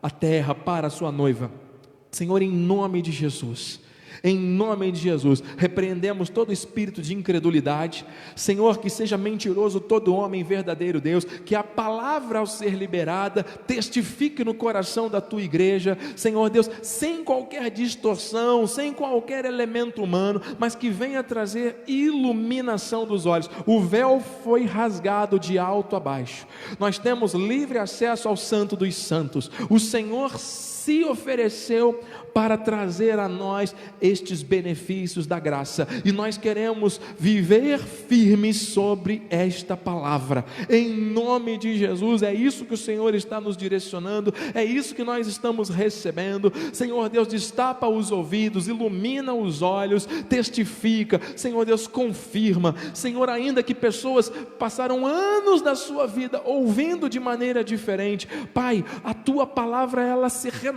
a 0.02 0.10
terra 0.10 0.54
para 0.54 0.86
a 0.86 0.90
sua 0.90 1.12
noiva. 1.12 1.50
Senhor, 2.10 2.42
em 2.42 2.50
nome 2.50 3.02
de 3.02 3.12
Jesus. 3.12 3.80
Em 4.22 4.38
nome 4.38 4.92
de 4.92 5.00
Jesus, 5.00 5.42
repreendemos 5.56 6.28
todo 6.28 6.52
espírito 6.52 7.00
de 7.00 7.14
incredulidade. 7.14 8.04
Senhor, 8.36 8.78
que 8.78 8.90
seja 8.90 9.16
mentiroso 9.16 9.80
todo 9.80 10.14
homem 10.14 10.44
verdadeiro 10.44 11.00
Deus, 11.00 11.24
que 11.24 11.54
a 11.54 11.62
palavra 11.62 12.38
ao 12.40 12.46
ser 12.46 12.74
liberada 12.74 13.42
testifique 13.42 14.44
no 14.44 14.54
coração 14.54 15.08
da 15.08 15.20
tua 15.20 15.42
igreja, 15.42 15.96
Senhor 16.16 16.50
Deus, 16.50 16.70
sem 16.82 17.24
qualquer 17.24 17.70
distorção, 17.70 18.66
sem 18.66 18.92
qualquer 18.92 19.44
elemento 19.44 20.02
humano, 20.02 20.40
mas 20.58 20.74
que 20.74 20.90
venha 20.90 21.22
trazer 21.22 21.82
iluminação 21.86 23.06
dos 23.06 23.26
olhos. 23.26 23.50
O 23.66 23.80
véu 23.80 24.20
foi 24.42 24.64
rasgado 24.64 25.38
de 25.38 25.58
alto 25.58 25.96
a 25.96 26.00
baixo. 26.00 26.46
Nós 26.78 26.98
temos 26.98 27.32
livre 27.34 27.78
acesso 27.78 28.28
ao 28.28 28.36
Santo 28.36 28.76
dos 28.76 28.94
Santos. 28.94 29.50
O 29.68 29.78
Senhor 29.78 30.38
se 30.84 31.04
ofereceu 31.04 32.00
para 32.32 32.56
trazer 32.56 33.18
a 33.18 33.28
nós 33.28 33.74
estes 34.00 34.42
benefícios 34.42 35.26
da 35.26 35.38
graça, 35.38 35.86
e 36.04 36.12
nós 36.12 36.38
queremos 36.38 37.00
viver 37.18 37.78
firmes 37.80 38.56
sobre 38.56 39.22
esta 39.28 39.76
palavra, 39.76 40.44
em 40.68 40.88
nome 40.88 41.58
de 41.58 41.76
Jesus. 41.76 42.22
É 42.22 42.32
isso 42.32 42.64
que 42.64 42.74
o 42.74 42.78
Senhor 42.78 43.14
está 43.14 43.40
nos 43.40 43.56
direcionando, 43.56 44.32
é 44.54 44.64
isso 44.64 44.94
que 44.94 45.04
nós 45.04 45.26
estamos 45.26 45.68
recebendo. 45.68 46.52
Senhor 46.72 47.08
Deus, 47.08 47.28
destapa 47.28 47.88
os 47.88 48.10
ouvidos, 48.10 48.68
ilumina 48.68 49.34
os 49.34 49.60
olhos, 49.60 50.06
testifica, 50.28 51.20
Senhor 51.36 51.64
Deus, 51.64 51.86
confirma, 51.86 52.74
Senhor, 52.94 53.28
ainda 53.28 53.62
que 53.62 53.74
pessoas 53.74 54.30
passaram 54.58 55.06
anos 55.06 55.62
da 55.62 55.74
sua 55.74 56.06
vida 56.06 56.40
ouvindo 56.44 57.08
de 57.08 57.18
maneira 57.18 57.62
diferente, 57.64 58.28
Pai, 58.54 58.84
a 59.02 59.12
tua 59.12 59.46
palavra 59.46 60.02
ela 60.02 60.28
se 60.28 60.48
renova, 60.48 60.70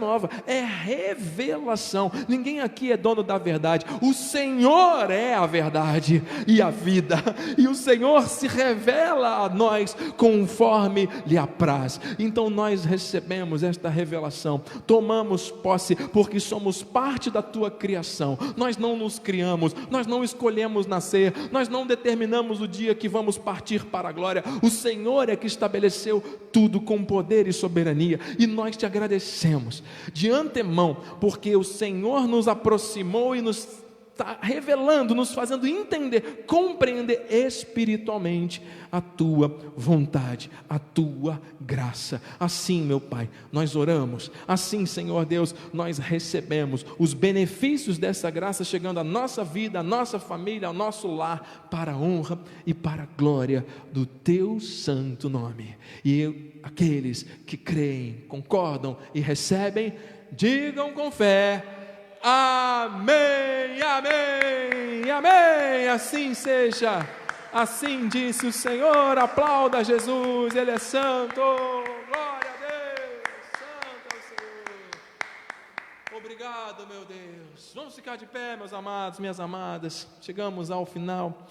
é 0.45 0.61
revelação. 0.61 2.11
Ninguém 2.27 2.61
aqui 2.61 2.91
é 2.91 2.97
dono 2.97 3.23
da 3.23 3.37
verdade. 3.37 3.85
O 4.01 4.13
Senhor 4.13 5.09
é 5.11 5.33
a 5.33 5.45
verdade 5.45 6.23
e 6.47 6.61
a 6.61 6.69
vida. 6.69 7.17
E 7.57 7.67
o 7.67 7.75
Senhor 7.75 8.23
se 8.27 8.47
revela 8.47 9.45
a 9.45 9.49
nós 9.49 9.95
conforme 10.17 11.09
lhe 11.25 11.37
apraz. 11.37 11.99
Então 12.17 12.49
nós 12.49 12.85
recebemos 12.85 13.63
esta 13.63 13.89
revelação, 13.89 14.61
tomamos 14.85 15.51
posse 15.51 15.95
porque 15.95 16.39
somos 16.39 16.83
parte 16.83 17.29
da 17.29 17.41
tua 17.41 17.69
criação. 17.69 18.37
Nós 18.55 18.77
não 18.77 18.97
nos 18.97 19.19
criamos, 19.19 19.75
nós 19.89 20.07
não 20.07 20.23
escolhemos 20.23 20.85
nascer, 20.85 21.33
nós 21.51 21.69
não 21.69 21.85
determinamos 21.85 22.61
o 22.61 22.67
dia 22.67 22.95
que 22.95 23.09
vamos 23.09 23.37
partir 23.37 23.85
para 23.85 24.09
a 24.09 24.11
glória. 24.11 24.43
O 24.61 24.69
Senhor 24.69 25.29
é 25.29 25.35
que 25.35 25.47
estabeleceu 25.47 26.21
tudo 26.51 26.79
com 26.79 27.03
poder 27.03 27.47
e 27.47 27.53
soberania, 27.53 28.19
e 28.37 28.45
nós 28.45 28.77
te 28.77 28.85
agradecemos 28.85 29.82
de 30.11 30.29
antemão, 30.29 30.97
porque 31.19 31.55
o 31.55 31.63
Senhor 31.63 32.27
nos 32.27 32.47
aproximou 32.47 33.35
e 33.35 33.41
nos 33.41 33.82
está 34.13 34.37
revelando, 34.41 35.15
nos 35.15 35.33
fazendo 35.33 35.67
entender, 35.67 36.45
compreender 36.45 37.25
espiritualmente 37.29 38.61
a 38.91 39.01
tua 39.01 39.47
vontade, 39.75 40.51
a 40.69 40.77
tua 40.77 41.41
graça. 41.59 42.21
Assim, 42.39 42.83
meu 42.83 43.01
Pai, 43.01 43.27
nós 43.51 43.75
oramos, 43.75 44.31
assim, 44.47 44.85
Senhor 44.85 45.25
Deus, 45.25 45.55
nós 45.73 45.97
recebemos 45.97 46.85
os 46.99 47.15
benefícios 47.15 47.97
dessa 47.97 48.29
graça 48.29 48.63
chegando 48.63 48.99
à 48.99 49.03
nossa 49.03 49.43
vida, 49.43 49.79
à 49.79 49.83
nossa 49.83 50.19
família, 50.19 50.67
ao 50.67 50.73
nosso 50.73 51.07
lar, 51.07 51.67
para 51.71 51.93
a 51.93 51.97
honra 51.97 52.39
e 52.67 52.73
para 52.73 53.03
a 53.03 53.07
glória 53.17 53.65
do 53.91 54.05
teu 54.05 54.59
santo 54.59 55.27
nome. 55.27 55.75
E 56.05 56.19
eu, 56.19 56.35
aqueles 56.61 57.23
que 57.47 57.57
creem, 57.57 58.23
concordam 58.27 58.95
e 59.13 59.19
recebem, 59.19 59.93
digam 60.31 60.93
com 60.93 61.11
fé. 61.11 61.82
Amém, 62.25 63.81
amém, 63.81 65.11
amém. 65.11 65.89
Assim 65.89 66.33
seja. 66.33 67.05
Assim 67.51 68.07
disse 68.07 68.47
o 68.47 68.53
Senhor. 68.53 69.17
Aplauda 69.17 69.83
Jesus, 69.83 70.55
Ele 70.55 70.71
é 70.71 70.77
santo. 70.77 71.35
Glória 71.35 72.49
a 72.49 72.57
Deus. 72.61 73.27
Santo 73.59 74.07
é 74.09 74.17
o 74.17 74.21
Senhor. 74.23 76.17
Obrigado, 76.17 76.87
meu 76.87 77.03
Deus. 77.03 77.73
Vamos 77.75 77.93
ficar 77.93 78.15
de 78.15 78.25
pé, 78.25 78.55
meus 78.55 78.71
amados, 78.71 79.19
minhas 79.19 79.41
amadas. 79.41 80.07
Chegamos 80.21 80.71
ao 80.71 80.85
final. 80.85 81.45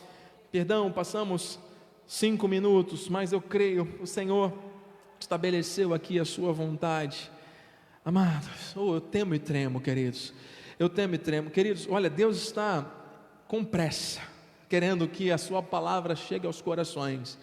Perdão, 0.51 0.91
passamos 0.91 1.59
cinco 2.07 2.49
minutos, 2.49 3.11
mas 3.11 3.31
eu 3.31 3.43
creio 3.43 3.95
o 4.01 4.07
Senhor 4.07 4.51
estabeleceu 5.21 5.93
aqui 5.93 6.19
a 6.19 6.25
sua 6.25 6.51
vontade. 6.51 7.31
Amados, 8.03 8.75
oh, 8.75 8.95
eu 8.95 9.01
temo 9.03 9.35
e 9.35 9.39
tremo, 9.39 9.79
queridos 9.79 10.33
eu 10.83 10.89
temo 10.89 11.15
e 11.15 11.19
tremo. 11.19 11.51
Queridos, 11.51 11.87
olha, 11.89 12.11
Deus 12.11 12.37
está 12.39 12.85
com 13.47 13.65
pressa, 13.65 14.21
querendo 14.69 15.07
que 15.07 15.31
a 15.31 15.39
Sua 15.39 15.63
palavra 15.63 16.17
chegue 16.17 16.47
aos 16.47 16.61
corações. 16.61 17.39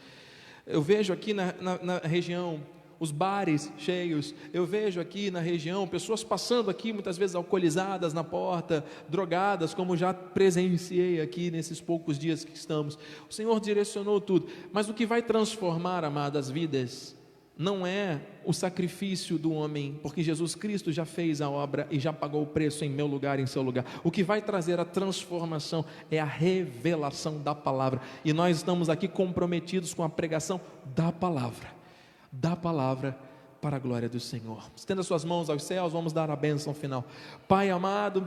Eu 0.67 0.81
vejo 0.81 1.13
aqui 1.13 1.33
na, 1.33 1.53
na, 1.59 1.79
na 1.81 1.97
região 1.99 2.61
os 2.99 3.11
bares 3.11 3.71
cheios. 3.77 4.35
Eu 4.51 4.65
vejo 4.65 4.99
aqui 4.99 5.31
na 5.31 5.39
região 5.39 5.87
pessoas 5.87 6.21
passando 6.21 6.69
aqui, 6.69 6.91
muitas 6.91 7.17
vezes 7.17 7.33
alcoolizadas 7.33 8.13
na 8.13 8.25
porta, 8.25 8.83
drogadas, 9.07 9.73
como 9.73 9.95
já 9.95 10.13
presenciei 10.13 11.21
aqui 11.21 11.49
nesses 11.49 11.79
poucos 11.79 12.19
dias 12.19 12.43
que 12.43 12.53
estamos. 12.53 12.99
O 13.29 13.33
Senhor 13.33 13.57
direcionou 13.61 14.19
tudo, 14.19 14.47
mas 14.73 14.89
o 14.89 14.93
que 14.93 15.05
vai 15.05 15.21
transformar, 15.21 16.03
amadas 16.03 16.49
vidas, 16.49 17.15
não 17.59 17.85
é 17.85 18.21
o 18.45 18.53
sacrifício 18.53 19.37
do 19.37 19.51
homem, 19.51 19.99
porque 20.01 20.23
Jesus 20.23 20.55
Cristo 20.55 20.93
já 20.93 21.03
fez 21.03 21.41
a 21.41 21.49
obra 21.49 21.85
e 21.91 21.99
já 21.99 22.13
pagou 22.13 22.41
o 22.41 22.47
preço 22.47 22.85
em 22.85 22.89
meu 22.89 23.05
lugar, 23.05 23.37
em 23.37 23.45
seu 23.45 23.61
lugar. 23.61 23.83
O 24.01 24.09
que 24.09 24.23
vai 24.23 24.41
trazer 24.41 24.79
a 24.79 24.85
transformação 24.85 25.83
é 26.09 26.21
a 26.21 26.25
revelação 26.25 27.37
da 27.37 27.53
palavra. 27.53 27.99
E 28.23 28.31
nós 28.31 28.55
estamos 28.55 28.89
aqui 28.89 29.09
comprometidos 29.09 29.93
com 29.93 30.05
a 30.05 30.09
pregação 30.09 30.61
da 30.95 31.11
palavra. 31.11 31.67
Da 32.31 32.55
palavra 32.55 33.19
para 33.61 33.75
a 33.75 33.79
glória 33.79 34.07
do 34.07 34.21
Senhor. 34.21 34.71
Estenda 34.73 35.03
suas 35.03 35.25
mãos 35.25 35.49
aos 35.49 35.63
céus, 35.63 35.91
vamos 35.91 36.13
dar 36.13 36.31
a 36.31 36.37
bênção 36.37 36.73
final. 36.73 37.03
Pai 37.45 37.69
amado, 37.69 38.25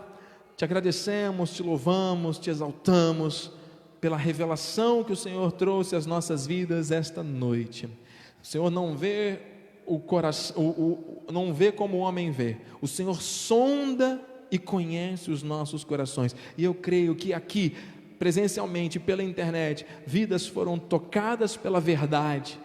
te 0.58 0.64
agradecemos, 0.66 1.54
te 1.54 1.62
louvamos, 1.62 2.38
te 2.38 2.50
exaltamos 2.50 3.50
pela 3.98 4.18
revelação 4.18 5.02
que 5.02 5.12
o 5.12 5.16
Senhor 5.16 5.52
trouxe 5.52 5.96
às 5.96 6.04
nossas 6.04 6.46
vidas 6.46 6.90
esta 6.90 7.22
noite. 7.22 7.88
O 8.42 8.46
Senhor 8.46 8.70
não 8.70 8.96
vê 8.96 9.38
o 9.86 9.98
coração, 9.98 10.56
o, 10.56 11.24
o, 11.28 11.32
não 11.32 11.54
vê 11.54 11.70
como 11.70 11.98
o 11.98 12.00
homem 12.00 12.30
vê. 12.30 12.56
O 12.80 12.88
Senhor 12.88 13.20
sonda 13.22 14.20
e 14.50 14.58
conhece 14.58 15.30
os 15.30 15.42
nossos 15.42 15.84
corações. 15.84 16.34
E 16.58 16.64
eu 16.64 16.74
creio 16.74 17.14
que 17.14 17.32
aqui, 17.32 17.74
presencialmente, 18.18 18.98
pela 18.98 19.22
internet, 19.22 19.86
vidas 20.06 20.46
foram 20.46 20.78
tocadas 20.78 21.56
pela 21.56 21.80
verdade. 21.80 22.58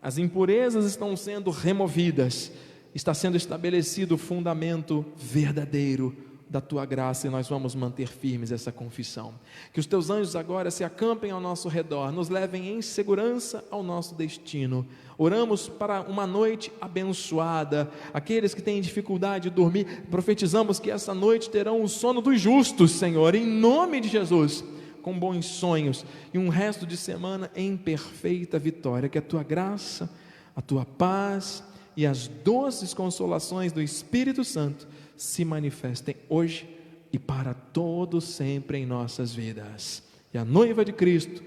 As 0.00 0.18
impurezas 0.18 0.84
estão 0.84 1.16
sendo 1.16 1.50
removidas. 1.50 2.52
Está 2.94 3.12
sendo 3.12 3.36
estabelecido 3.36 4.14
o 4.14 4.18
fundamento 4.18 5.04
verdadeiro 5.16 6.27
da 6.50 6.60
tua 6.60 6.86
graça 6.86 7.26
e 7.26 7.30
nós 7.30 7.48
vamos 7.48 7.74
manter 7.74 8.08
firmes 8.08 8.50
essa 8.50 8.72
confissão. 8.72 9.34
Que 9.72 9.80
os 9.80 9.86
teus 9.86 10.10
anjos 10.10 10.34
agora 10.34 10.70
se 10.70 10.82
acampem 10.82 11.30
ao 11.30 11.40
nosso 11.40 11.68
redor, 11.68 12.10
nos 12.10 12.28
levem 12.28 12.68
em 12.68 12.82
segurança 12.82 13.64
ao 13.70 13.82
nosso 13.82 14.14
destino. 14.14 14.86
Oramos 15.16 15.68
para 15.68 16.00
uma 16.02 16.26
noite 16.26 16.72
abençoada. 16.80 17.90
Aqueles 18.14 18.54
que 18.54 18.62
têm 18.62 18.80
dificuldade 18.80 19.50
de 19.50 19.54
dormir, 19.54 20.04
profetizamos 20.10 20.78
que 20.78 20.90
essa 20.90 21.12
noite 21.12 21.50
terão 21.50 21.82
o 21.82 21.88
sono 21.88 22.20
dos 22.20 22.40
justos, 22.40 22.92
Senhor, 22.92 23.34
em 23.34 23.46
nome 23.46 24.00
de 24.00 24.08
Jesus. 24.08 24.64
Com 25.02 25.18
bons 25.18 25.46
sonhos 25.46 26.04
e 26.34 26.38
um 26.38 26.48
resto 26.48 26.86
de 26.86 26.96
semana 26.96 27.50
em 27.54 27.76
perfeita 27.76 28.58
vitória. 28.58 29.08
Que 29.08 29.18
a 29.18 29.22
tua 29.22 29.42
graça, 29.42 30.10
a 30.54 30.60
tua 30.60 30.84
paz 30.84 31.62
e 31.96 32.06
as 32.06 32.28
doces 32.28 32.94
consolações 32.94 33.72
do 33.72 33.82
Espírito 33.82 34.44
Santo 34.44 34.86
se 35.18 35.44
manifestem 35.44 36.16
hoje 36.28 36.66
e 37.12 37.18
para 37.18 37.52
todo 37.52 38.20
sempre 38.20 38.78
em 38.78 38.86
nossas 38.86 39.34
vidas. 39.34 40.02
E 40.32 40.38
a 40.38 40.44
noiva 40.44 40.84
de 40.84 40.92
Cristo 40.92 41.42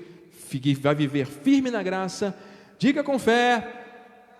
vai 0.79 0.93
viver 0.93 1.25
firme 1.25 1.71
na 1.71 1.81
graça, 1.81 2.37
diga 2.77 3.03
com 3.03 3.17
fé, 3.17 3.81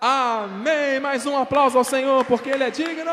Amém. 0.04 0.98
Mais 0.98 1.24
um 1.26 1.36
aplauso 1.36 1.78
ao 1.78 1.84
Senhor, 1.84 2.24
porque 2.24 2.50
Ele 2.50 2.64
é 2.64 2.70
digno. 2.70 3.12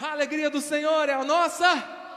A 0.00 0.12
alegria 0.12 0.48
do 0.48 0.60
Senhor 0.60 1.08
é 1.08 1.14
a 1.14 1.24
nossa 1.24 1.66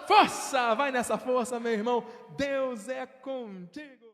força. 0.08 0.76
Vai 0.76 0.92
nessa 0.92 1.18
força, 1.18 1.60
meu 1.60 1.72
irmão. 1.72 2.06
Deus 2.38 2.88
é 2.90 3.08
contigo. 3.08 3.96